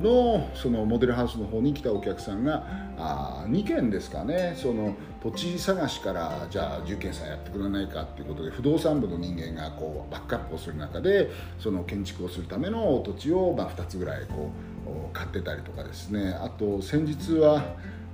[0.03, 2.65] のそのモデルハウスの方に来たお客さんが
[2.99, 4.55] あ2件ですかね。
[4.57, 11.31] その土地探しからじゃあ重建さんやってくれないかっていうことで不動産部の人間がこうバックアップをする中で
[11.61, 14.51] その建築をするための土地をまあ2つぐらいこ
[14.87, 16.37] う買ってたりとかですね。
[16.41, 17.63] あと先日は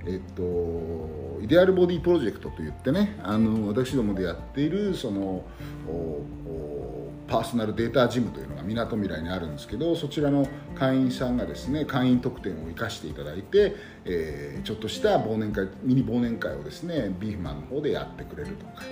[0.07, 5.43] えっと、イデアルボディプロジェクトといってねあの私どもでやっているその
[5.87, 18.83] おおパーソナルデータジムというのがみなとみらいにあるんですけどそちらの会員さんがですね会員特典を生かしていただいて、えー、ちょっとした忘年会ミニ忘年会をですねビーフマンの方でやってくれるとか。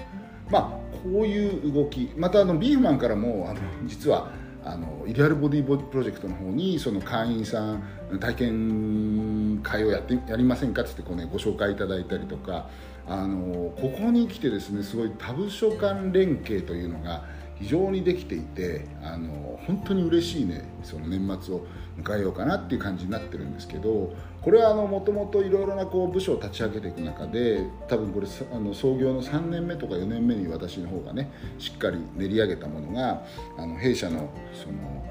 [0.50, 2.12] まあこういう動き。
[2.18, 4.30] またあのビーフマンからもあの実は
[4.66, 7.84] あのイデアルボディボディプロジェクトの方にその会員さん
[8.20, 12.70] 体験会をやってやりませんかってこう、ね、ご紹介いただいたりとか
[13.08, 17.26] あのここに来てですねすごい他部署間連携というのが
[17.56, 21.66] 非常にできていてあの本当に嬉しいねその年末を
[22.01, 33.24] 迎えようかなっていう感じになってるんですけどこれはもともといろいろなこう部署を立ち上げていく中で多分これあの創業の3年目とか4年目に私の方がねしっかり練り上げたものが
[33.58, 35.04] あの弊社のその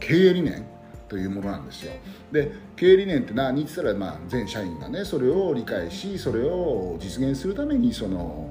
[0.00, 0.66] 経営理念
[1.08, 1.92] というものなんですよ。
[2.32, 8.50] で経営理念って何って言ったら、まあ、全社員がねそれを理解しそれを実現するためにその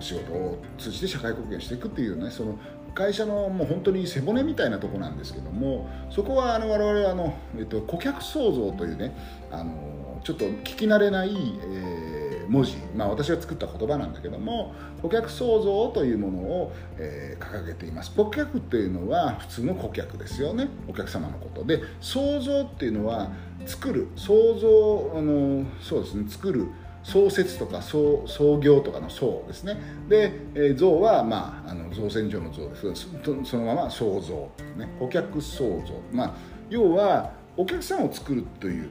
[0.00, 2.58] 仕事を通じて社会貢献していくっていうねその
[2.94, 9.14] 会社のもう本当に背骨みたいなとこなんですけどもそこはあの我々はあの、えっと、顧客創造というね
[9.50, 18.12] あのちょっと聞き慣れない、えー、文字、まあ、私が作った言葉なんだけども顧客創造というものを、えー、掲げています。
[18.12, 20.68] 顧客っていうのは普通の顧客ですよね。
[20.88, 21.64] お客様のこと。
[21.64, 23.30] で創造っていうのは
[23.66, 24.08] 作る。
[24.16, 26.66] 創造あのそうですね作る。
[27.06, 29.76] 創設とか創創業とかの創ですね。
[30.08, 33.08] で、えー、造は、まあ、あの造船所の造です。
[33.44, 36.34] そのまま創造、ね、顧客創造、まあ、
[36.68, 38.88] 要はお客さんを作るという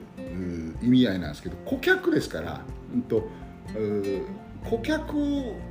[0.81, 2.61] 意味合いなんですけど顧客ですから、
[2.93, 3.27] うんと、
[4.69, 5.17] 顧客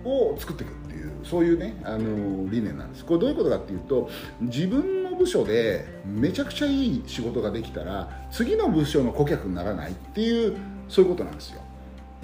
[0.04, 3.06] を作っていくっていうそういうねあの理念なんです。
[3.06, 4.10] これどういうことかっていうと
[4.42, 10.58] 自分の部署でめちゃくちゃいい仕事ができたら次の部署の顧客にならないっていう
[10.90, 11.63] そういうことなんですよ。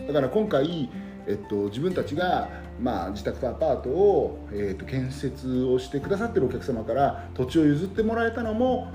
[0.07, 0.89] だから今回、
[1.27, 2.49] えっと、自分たちが、
[2.81, 8.91] まあ、自宅とアパートを、えっと、建設をしてくださってるお客様から土地を譲ってもらえたのも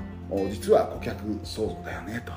[0.52, 2.34] 実は顧客創造だよねと。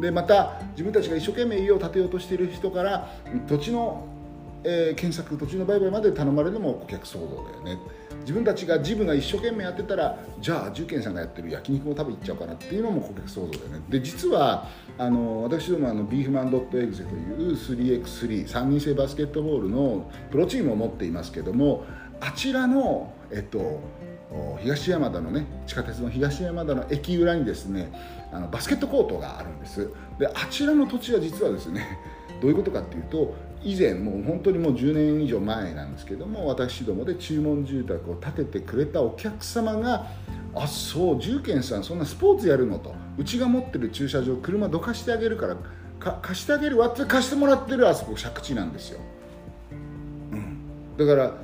[0.00, 3.10] でまた自分たちが一生懸命家を建てようとしている人から
[3.48, 4.06] 土地の、
[4.64, 7.78] えー、検索土地の売買まで頼まれるのも顧客創造だよね。
[8.20, 13.80] 自分たちが自分が一生懸命やってたらじゃあ重慶さんがやってる焼肉も食べ行っちゃおうかなっていうのも顧客創造だよね。
[13.88, 14.68] で実は
[14.98, 21.84] あの私どもあのビーフマンドットエグゼという 3x33 人制バスケットボールのプロチームを持っていますけども
[22.20, 23.80] あちらのえっと
[24.62, 27.90] 東山田のね地下鉄の東山田の駅裏にですね
[28.32, 29.90] あのバスケットコートがあるんです。
[30.18, 31.98] であちらの土地は実はですね
[32.40, 40.06] どういうことかっていうと以前もう本当にもう10年以上前なんですけども私どもで注文住宅を建ててくれたお客様が
[40.54, 45.56] あそう重建さんそんなスポーツやるのとうちが持ってる駐車場車どかしてあげるから
[46.22, 49.00] 貸してあげるわって貸してもらってるあそこ借地なんですよ、
[50.32, 51.34] うん、だから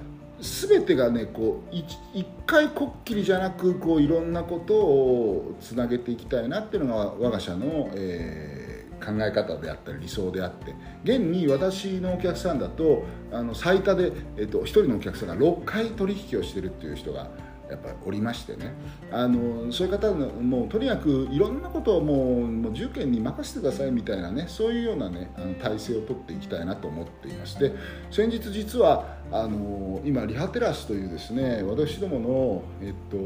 [0.41, 8.66] 全てがねこう一回こっきりじゃなくこういろんなことをつなげていきたいなっていうのが我が社の、えー
[9.05, 10.75] 考え方であったり理想であって
[11.05, 17.29] 現に私のお客さんだとあの最多で、えっと、1人のお客さんが6回取引をしてるっていう人が
[17.71, 18.73] やっぱりおりましてね。
[19.11, 27.73] あのそういう方もうとにかくいろんなことをもうもう重点に任せてくださいみたいなねそういうようなねあの体制をとっていきたいなと思っていまして
[28.11, 33.17] 先日実はあの今リハテラスというですね私どものえっと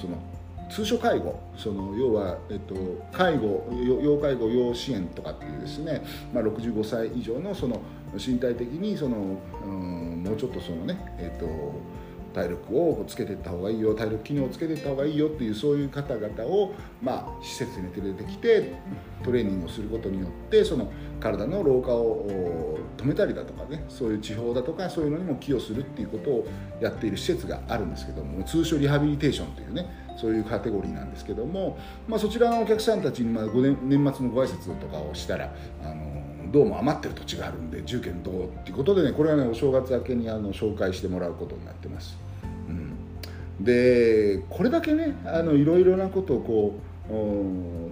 [0.00, 0.31] その
[0.74, 1.38] 通所介護。
[1.56, 2.74] その要は、えっと、
[3.12, 3.68] 介護
[4.02, 6.02] 要介護要支援とかっていうですね、
[6.32, 7.82] まあ、65歳以上のその
[8.14, 11.46] 身体的にその、うん、もうちょっとそのね、えっと
[12.32, 18.72] 体力をつけていった方がいいよ体力機能をつけていった方がいいよっていうそういう方々を、まあ、施設に連れてきて
[19.22, 26.48] トレーニングをすることによってその体の老化を止めたりだとかねそういう地方だとかそういうのにも寄与するっていうことを
[26.80, 35.52] やっている施設があるんですけども通称リハビリテーションというねそういうカテゴリーなんですけども、まあ、そちらのお客さんたちにまあ年年末のご挨拶とかをしたら
[35.82, 42.18] あのどうも余ってる土地があるんで住建どうっていうことでねこれはねお正月明けにあの紹介してもらうことになってます。
[42.68, 46.92] うん、でこれだけねあのいろいろなことをこう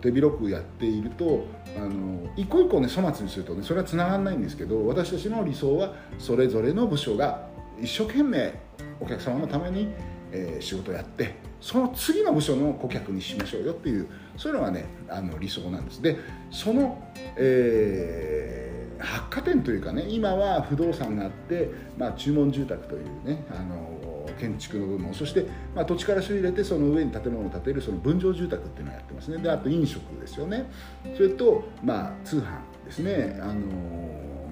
[0.00, 1.44] 手広くやっていると
[1.76, 7.46] あの一個一個ね粗末にするとねそれはつながらないんですけど私たちの理想はそれぞれの部署が
[7.80, 8.54] 一生懸命
[9.00, 9.88] お客様のために、
[10.32, 16.02] えー、仕事をやってその次の部署の顧客にしましょうよっていうそういうのがねあの理想なんです。
[16.02, 16.16] で
[16.50, 16.98] その、
[17.36, 25.12] えー、発火点というかね今は不動産があって、まあ、注文住宅というねあの建築の部門。
[25.12, 29.42] そして、まあ、土地から収入入れてその上に建物を建てるその分譲住宅っていうのをやってますね。
[29.42, 30.70] であと飲食ですよね。
[31.14, 33.38] それと、まあ、通販ですね。
[33.42, 33.60] あの、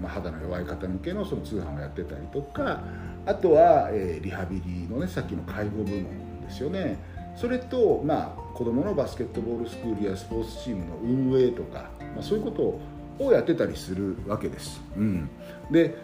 [0.03, 2.83] まあ、肌の弱い方向けのその通販をやってたりとか
[3.27, 6.28] あとは、えー、リハビリのねさっきの介護部門。
[6.49, 6.99] ですよね
[7.37, 14.81] それと、まあ、子どものバスケットボールスクールやスポーツチームの運営とか、まあ、そういうことをやってたりするわけです。
[14.97, 15.29] うん、
[15.71, 15.97] で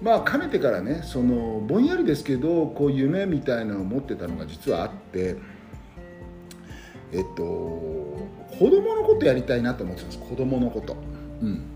[0.00, 5.36] まあかねてからねそのぼんやりですけどこう夢みたいなのを持ってたのが実はあって
[7.12, 10.96] えっと子供のことやりたいなと思ってたんです子供のこと。
[11.42, 11.70] うん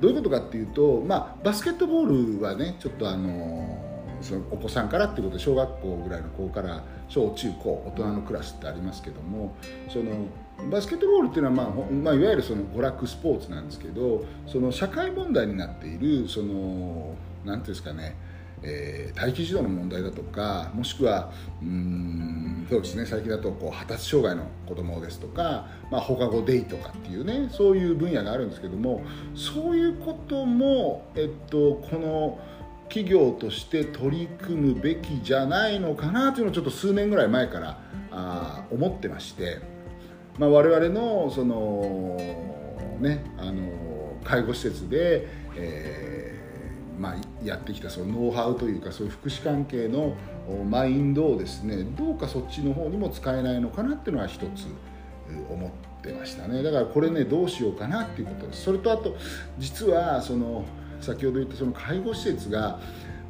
[0.00, 3.89] どういうことかっていうと、まあ、バスケットボールはねちょっとあの
[4.20, 9.54] そのお子さんからっていうことで小学校ぐらいの子から小中高大人のクラスってありますけども
[9.88, 10.26] その
[10.70, 17.14] バスケットボールっていうのは、まあまあ、いわゆるその娯楽スポーツなんですけどその社会問題になっているその
[17.44, 18.16] なんていうんですかね
[18.62, 29.02] えー、待機児童の問題だとかもしくはうんそうですね最近だとこう発達障害の子どもですとか、まあ、放課後デイとかっていうねそういう分野があるんですけども
[29.34, 32.38] そういうことも、えっと、この
[32.90, 37.78] 企業として取り組むべきじゃないのかなというのをちょっと数年ぐらい前から
[38.10, 39.60] あ思ってまして、
[40.38, 42.16] まあ、我々のその、
[42.98, 50.14] ね、あの介護施設で、えーまあ、やってきたそのノウハウというかそういう福祉関係の
[50.68, 54.66] マインドをですねどうかそっちの方にも使えないのかなっていうのは一つ
[55.48, 55.70] 思っ
[56.02, 56.62] てましたね。
[56.62, 58.64] だからこれねどうしようかなっていうことです。
[58.64, 59.16] それとあと
[59.58, 60.64] 実はその
[61.00, 62.80] 先ほど言ったその介護施設が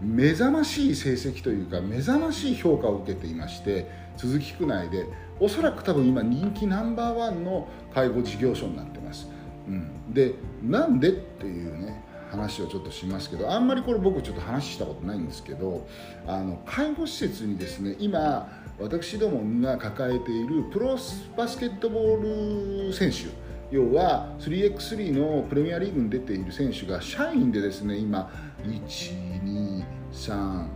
[0.00, 5.06] 目覚ましい成績というか目覚ましい評価を受けていまして鈴木区内で
[5.38, 9.28] おそらく多分今人気ナンバーワンの介護事業所になってます、
[9.68, 15.86] うん、でなんでっていうね話をちょっとしますけどあんまりこれ僕ちょっと話したことないんですけど
[16.26, 18.48] あの介護施設にですね今
[18.78, 20.96] 私どもが抱えているプロ
[21.36, 28.28] バスケットボール選手要は 3x3 のプレミアリーグに出ている選手が社員でですね今
[28.64, 30.66] 1234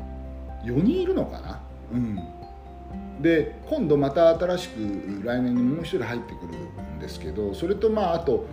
[0.64, 1.60] 人いるのかな、
[1.92, 2.16] うん、
[3.20, 4.78] で今度また新しく
[5.24, 6.54] 来年にもう1人入ってくる
[6.96, 8.46] んですけどそれとまああと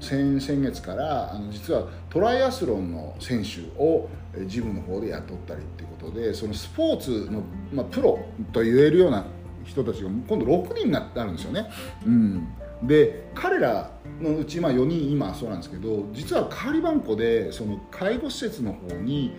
[0.00, 4.08] 先先月からあの実はトライアスロンの選手を
[4.46, 7.42] ジムの方で雇ったりっていうことでそのスポーツの、
[7.72, 8.18] まあ、プロ
[8.52, 9.24] と言えるような
[9.64, 11.70] 人たちが今度6人になるんですよね。
[12.06, 12.46] うん。
[12.86, 19.34] で彼らのうちまあ4人今そうなんですけど実は代わり番号でその介護施設の方に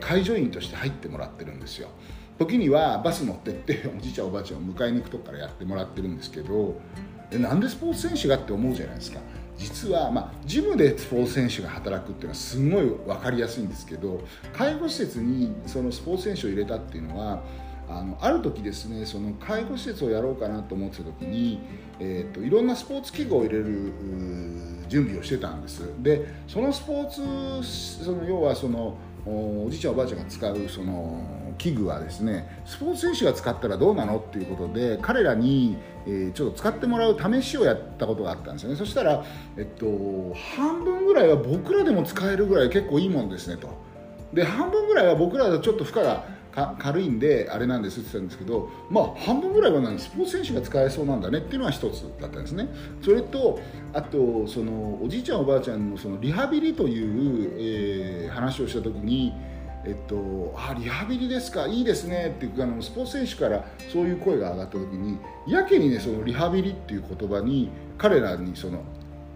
[0.00, 1.88] 介助員として入ってもらってるんですよ。
[2.38, 6.80] 時にはバス乗ってっておじいちゃんおばあちゃんを迎えに行くとこからやってもらってるんですけど
[7.32, 9.20] なんでスポーツ選手がって思うじゃないですか。
[9.58, 14.22] 実は、まあ、ジムでスポーツ選手が働くっていうのはすごい分かりやすいんですけど
[14.54, 17.42] 介護施設にそのスポーツ選手を入れたっていうのは
[17.90, 21.60] あのある時ですねその介護施設をやろうかなと思ってた時に、
[21.98, 23.92] えーと、いろんなスポーツ器具を入れる
[24.88, 25.82] 準備をしてたんです。
[26.00, 27.06] でそのスポー
[27.62, 35.76] ツその要はそのおじいちゃんおばあちゃんが使うその器具はですねスポーツ選手が使ったらどうなのっていうことで彼らに、
[36.06, 38.76] えー、ちょっと使ってもらう試しをやったことがあったんですよね。
[38.76, 39.24] そしたら、
[39.58, 39.86] えっと、
[40.56, 43.68] 半分ぐらいは僕らでも使えるぐらい結構いいもんですねと。
[44.32, 52.68] で半分ぐらいは僕らだとちょっと負荷が軽いんであれなんですって言ったんですけど、まあ、半分ぐらいは何スポーツ選手が使えそうなんだねっていうのは一つだったんですね。
[53.02, 53.60] それと
[53.92, 59.32] あとそのおじいちゃんおばあちゃんのそのリハビリという、えー、話をした時に
[59.82, 68.82] えっと、あリハビリですかいいですねっていうあのスポーツ選手からそういう声が上がった時にやけにねそのリハビリっていう言葉に彼らにその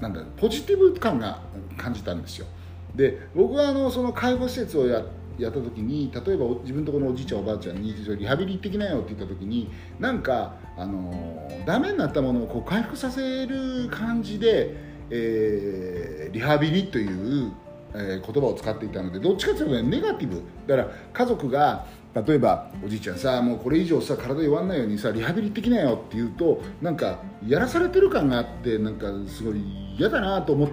[0.00, 1.40] なんだポジティブ感が
[1.78, 2.46] 感じたんですよ。
[2.94, 5.02] で僕はあのその介護施設をや
[5.39, 14.76] やった時に例えば自分とこのおじいちゃんおばあちゃんにリハビリ行ってきなよって言った時になんかあのダメになったものをこう回復させる感じで、
[15.11, 17.53] えー、リハビリという、
[17.95, 20.43] えー、言葉を使っていたのでどっちかというと、ネガティブ。
[20.66, 30.70] だから家族が例えばおじいちゃんさもうこれ以上さ体弱んないようにさリハビリできなよって言うとなんかやらされてる感があってなんかすごい嫌だなと思っ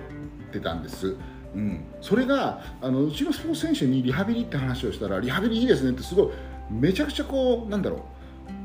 [0.52, 1.16] てたんです。
[1.54, 6.30] うん、それがあのうちのスポーツ選手にリハビリって話をしたらリハビリいいですねってすごい
[6.70, 8.06] めちゃくちゃこうなんだろ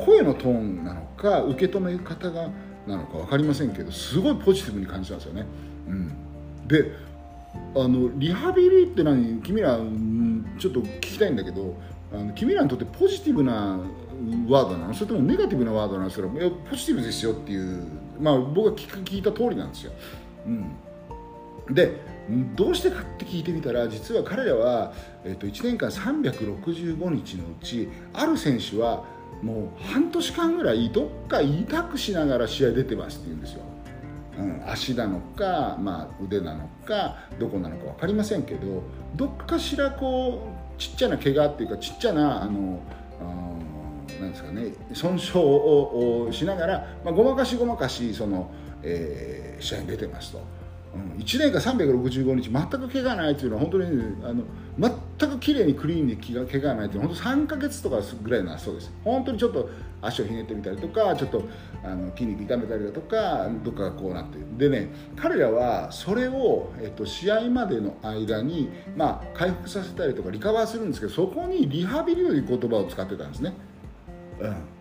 [0.01, 2.49] う声のトーンなのか受け止め方が
[2.87, 5.47] なのか分かりませんけどすごいポジティブに感じたんですよね。
[5.89, 6.13] うん、
[6.69, 6.93] で
[7.75, 9.41] あのリハビリって何？
[9.43, 11.75] 君ら、うん、ちょっと聞きたいんだけど
[12.13, 13.81] あの君らにとってポジティブな
[14.49, 14.95] ワードなの？
[14.95, 16.11] それともネガティブなワードなの？
[16.11, 16.33] それは
[16.71, 17.83] ポジティブですよっていう、
[18.21, 19.93] まあ、僕が聞聞いた通りなんですよ。
[20.47, 20.49] う
[21.71, 24.93] ん、でどうしてかって聞いてみたら実は彼らは、
[25.25, 29.05] えー、と1年間365日のうちある選手は
[29.43, 33.63] もう半年間ぐらいどっか痛くしながら試合出てますって言うんですよ、
[34.39, 38.83] うん、足なのか、まあ、腕なのかどこなのか分かりませんけど
[39.15, 42.81] どっかしらこうちっちゃな怪我っていうかちっちゃなあの
[44.21, 48.51] なんですかね損傷をしながら、まあ、ごまかしごまかしその、
[48.83, 50.56] えー、試合に出てますと。
[50.95, 54.45] うん、1年間365日全く怪我ないっていうのは本当に、ね、あの
[55.19, 58.93] 全く綺麗にクリーンに怪我がないっていうのは本当3か月とかぐらいなそうです。
[59.05, 59.69] 本当にちょっと
[60.03, 61.43] 足をひねってみたりとかちょっと
[61.83, 73.55] あの筋肉痛めたりだとかどっかがこうなってでね彼らはそれを、えっと、試合までの間に、まあ、回復させたりとかリカバーするんですけどそこにリハビリという言葉を使ってたんですね。
[74.41, 74.76] うん。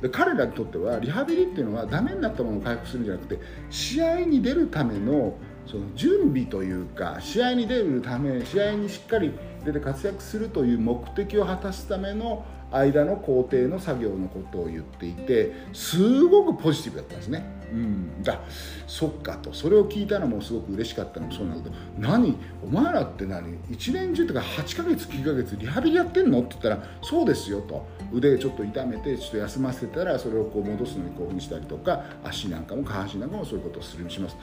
[0.00, 3.38] で彼らにとってはリハビリっていうのはダメになったものを回復するんじゃなくて
[3.70, 5.34] 試合に出るための
[5.66, 9.32] その準備というか試合に出るため試合にしっかり
[9.64, 17.59] 出て活躍するという目的を果たすための間の工程の作業のことを言っていてすごくポジティブだったんですね。
[17.70, 18.40] うん、だ
[18.86, 19.52] そっかと。
[19.52, 26.40] それを聞いたのもすごく嬉しかったのもそうなんだけど何お前らって何？1年中とか8ヶ月9ヶ月リハビリやってんの？
[26.40, 27.86] って言ったらそうですよと。
[28.12, 34.36] 腕ちょっと痛めてちょっと休ませたらそれをこう戻すのにこういうふうにしたりとか足なんかも下半身なんかもそういうことをするようにします。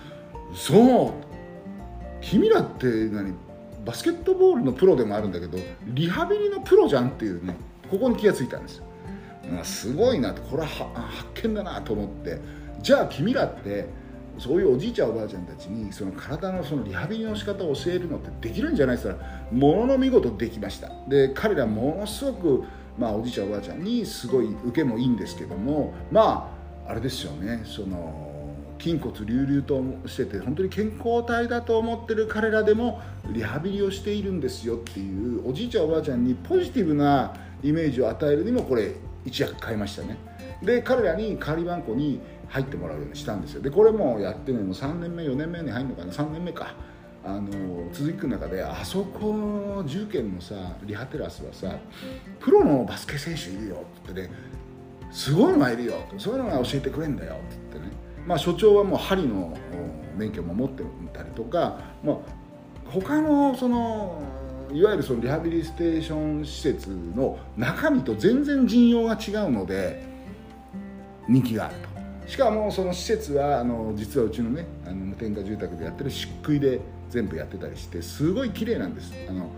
[0.54, 1.12] そう。
[2.22, 3.34] 君らって何？
[3.86, 7.56] バスケットボールのプロでもあるんだけどリハビリのプロじゃんっていうね
[7.90, 8.86] ここに気がついたんですよ、
[9.50, 10.42] うん、すごいなって。
[10.42, 12.40] これは発見だなと思って。
[12.82, 13.88] じゃあ君らって
[14.38, 18.96] そういうおじいちゃんおばあちゃんたちにその体のそのリハビリの仕方を教えるのってできるんじゃない？
[18.98, 19.16] ですか
[19.52, 20.92] ものの見事できました。
[21.08, 22.64] で彼らものすごく、
[22.98, 26.52] まあ、おじいちゃんおばあちゃんにすごい受けもいいんですけどもま
[26.88, 27.64] ああれですよね。
[27.66, 28.36] その
[28.80, 33.02] 筋骨隆々としてて本当に健康体だと思ってる彼らでも
[33.32, 38.94] リハビリをしているんですよっていうおじいちゃんおばあちゃんにポジティブなイメージを与えるにもこれ
[39.26, 40.16] 一役買いましたね。
[40.62, 43.62] で彼らに代わり番号に入ってもらうようにしたんですよ。
[43.62, 46.74] でこれもやってねも3年目4年目に入るのかな？3年目か。
[47.26, 47.50] あの
[47.92, 51.76] 続く中であそこの重県のさリハテラスはさ
[52.40, 54.40] プロのバスケ選手いるよって言ってね。
[55.12, 57.96] すごいのがいるよそういうのが教えてくれんだよって言ってね。
[58.26, 59.58] まあ、所長はもう針の
[60.18, 60.84] 免許も持って
[61.14, 62.18] たりとか、まあ、
[62.86, 64.22] 他のその
[64.74, 70.04] いわゆるそのリハビリステーション施設の中身と全然陣容が違うので
[71.28, 71.76] 人気がある
[72.24, 72.30] と。
[72.30, 79.14] しかもその施設はあの実はうちのねあの無添加住宅でやってる漆喰で全部やってたりしてすごい綺麗なんです。
[79.30, 79.50] あの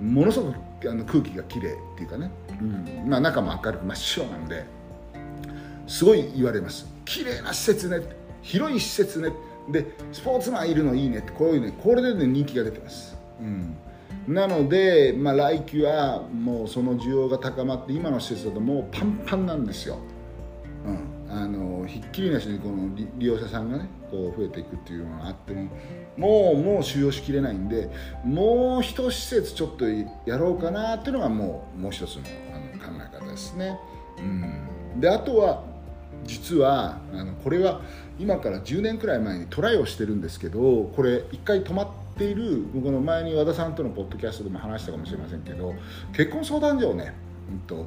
[0.00, 3.08] ものすごくあの空気が綺麗っていうかね、うん。
[3.08, 4.64] まあ、中も明るく真っ白なんで
[5.86, 6.86] すごい言われます。
[7.04, 8.06] 綺麗な施設ね。
[8.42, 9.30] 広い施設ね。
[9.70, 11.18] でスポーツマンいるのいいね。
[11.18, 13.76] ってこういうねこれでね人気が出てます、うん、
[14.28, 20.00] なので、まあ、来季はもうその需要が高まって今の施設だともうパンパンなんですよ、うん、
[21.36, 25.70] あのひっきりなしにこの利用者さんがねこう増えていくっていうのがあっても
[26.16, 27.90] もうもう収容しきれないんで
[28.24, 29.84] もう一施設ちょっと
[30.24, 32.22] やろうかなっていうのがもうもう一つの
[32.54, 33.78] あの考え方ですね、
[34.18, 35.62] うん、であとは
[36.24, 37.82] 実はあのこれは
[38.18, 45.74] 今から10年くらい前にトライをしてるんですけどこれ一回止まっている僕の前に和田さんとのポッドキャストでも話したかもしれませんけど
[46.16, 47.14] 結婚相談所をね、
[47.50, 47.86] うんと、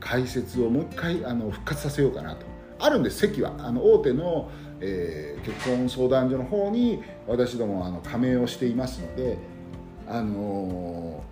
[0.00, 2.55] 開設をもう一回あの復活させようかなと。
[2.78, 3.54] あるんです席は。
[3.58, 4.50] あの大手の、
[4.80, 9.38] えー、結婚相談所の方に私どもあの加盟をしていますので
[10.08, 11.22] あの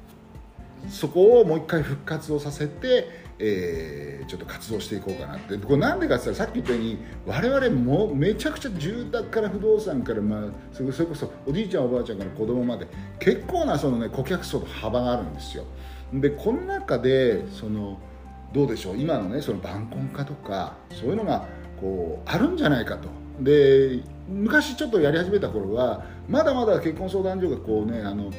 [0.87, 5.59] ー、そこをもう一回復活をさせてえー、ちょっと活動していこうかなって。
[5.59, 10.43] これなんでかって言ったらさっき言ったように我々もめちゃくちゃ住宅から不動産から、まあ、
[10.73, 12.87] それこそおじいちゃんおばあちゃんから子供まで
[13.19, 15.65] 結構なその、ね、顧客層と幅があるんですよ。
[16.13, 17.99] でこの中でその
[18.55, 18.97] どうでしょう？
[18.97, 21.47] 今のねその晩婚化とかそういうのが
[21.81, 23.09] こうあるんじゃないかと。
[23.41, 28.31] で昔ちょっとやり始めた頃はまだまだ結婚相談所がこうねあの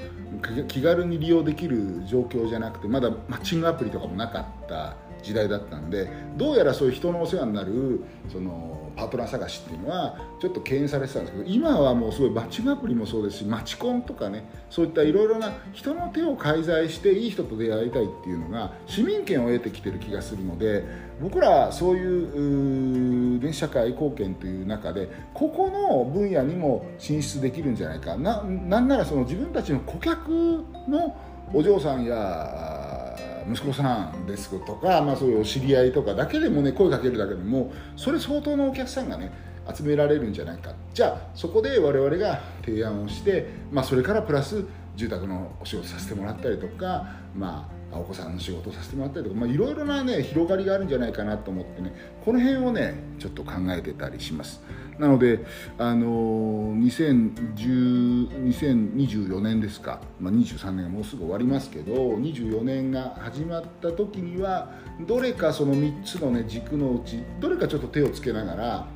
[0.70, 4.96] 気軽に利用できる状況じゃなくてまだマッチングアプリとかもなかった
[5.26, 6.08] 時代だったんで
[6.38, 8.02] どうやらそういう人のお世話になる
[8.32, 20.86] そのパートナー探しっていうのはちょっと敬遠されてたんですけど今はもうすごいマッチングアプリもそうですしマチコンとかねそういったいろいろな人の手を介在していい人と出会いたいっていうのが市民権を得てきてる気がするので
[21.22, 28.18] 僕らそういうう社会貢献という中でここの分野にも進出できるんじゃないか。
[28.18, 31.16] ななんならその自分たちの顧客の
[31.54, 33.05] お嬢さんや
[33.50, 39.32] 息子さんですとか、まあ、そういうお知り合いとかだけでもね声かけるだけでもそれ相当のお客さんがね
[39.74, 40.74] 集められるんじゃないか。
[40.94, 44.64] じゃあそこで我々が提案をして、まあ、それからプラス
[44.96, 51.94] 住宅のお仕事させてもらったりとか、まあ、お子さんの仕事させてもらったりとか、まあ、いろいろなね広がりがあるんじゃないかなと思ってね
[52.24, 54.62] この辺をねちょっと考えてたりします。
[55.00, 55.46] なので
[55.78, 64.72] あの2024年ですか、まあ、23年がもうすぐ終わりますけど24年が始まった時には
[65.02, 68.88] どれかその3つのね軸のうちどれかちょっと手をつけながら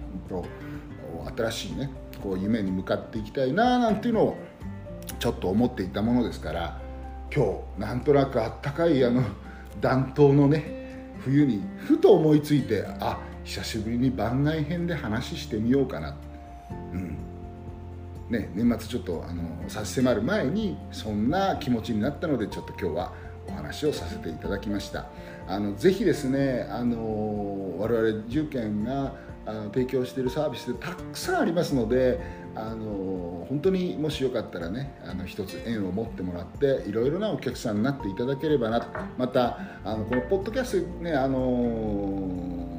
[1.36, 1.92] 新しいね
[2.24, 4.38] こう夢に向かっていきたいななんていうのを
[5.20, 6.82] ちょっと思っていたものですから
[7.34, 9.24] 今日なんとなくあったかいあの
[9.82, 13.20] 暖冬のね冬にふと思いついてあ
[13.50, 16.16] 久しぶりに番外編で話してみようかな、
[16.94, 17.18] うん。
[18.30, 23.14] ね、年末ちょっとあの差し迫る前にそんな気持ちになったのでちょっと今日は
[23.48, 25.08] お話をさせていただきました。
[25.48, 29.16] あのぜひですねあの我々重県が
[29.74, 32.20] 提供しているサービスでたくさんありますので
[32.54, 38.88] あの本当にもしよかったらねあの一つ縁を持ってもらっていろいろなお客さんになっていただければなと。
[39.18, 42.78] またあのこのポッドキャストねあの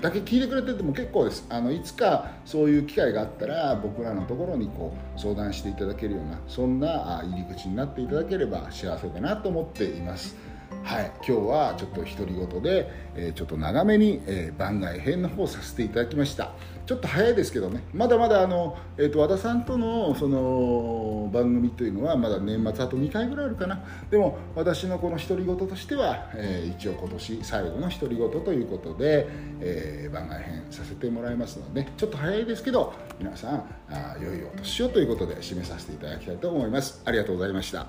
[0.00, 1.46] だけ聞いてくれてても結構です。
[1.50, 10.36] あのいつかそういう機会があったら僕らのところにこう相談していただけるようなそんな入り口になっていただければ幸せだなと思っています。
[10.82, 16.52] はい、今日はちょっと独り言で、えー、ちょっと長めに、えー、番外編の方させていただきました。
[16.90, 17.84] ちょっと早いですけどね。
[17.94, 23.80] まだまだあの、えーと、和田さんとのその番組というのはまだ年末あと2回ぐらいあるかな。
[24.10, 29.28] でも私のこの独り言としては、えー、一応今年最後の独り言ということで、
[29.60, 37.02] えー、番外編させてもらいますのでちょっと早いですけど皆さんあ良いお年をということで締めさせていただきたいと思います。
[37.04, 37.86] ありがとうございました。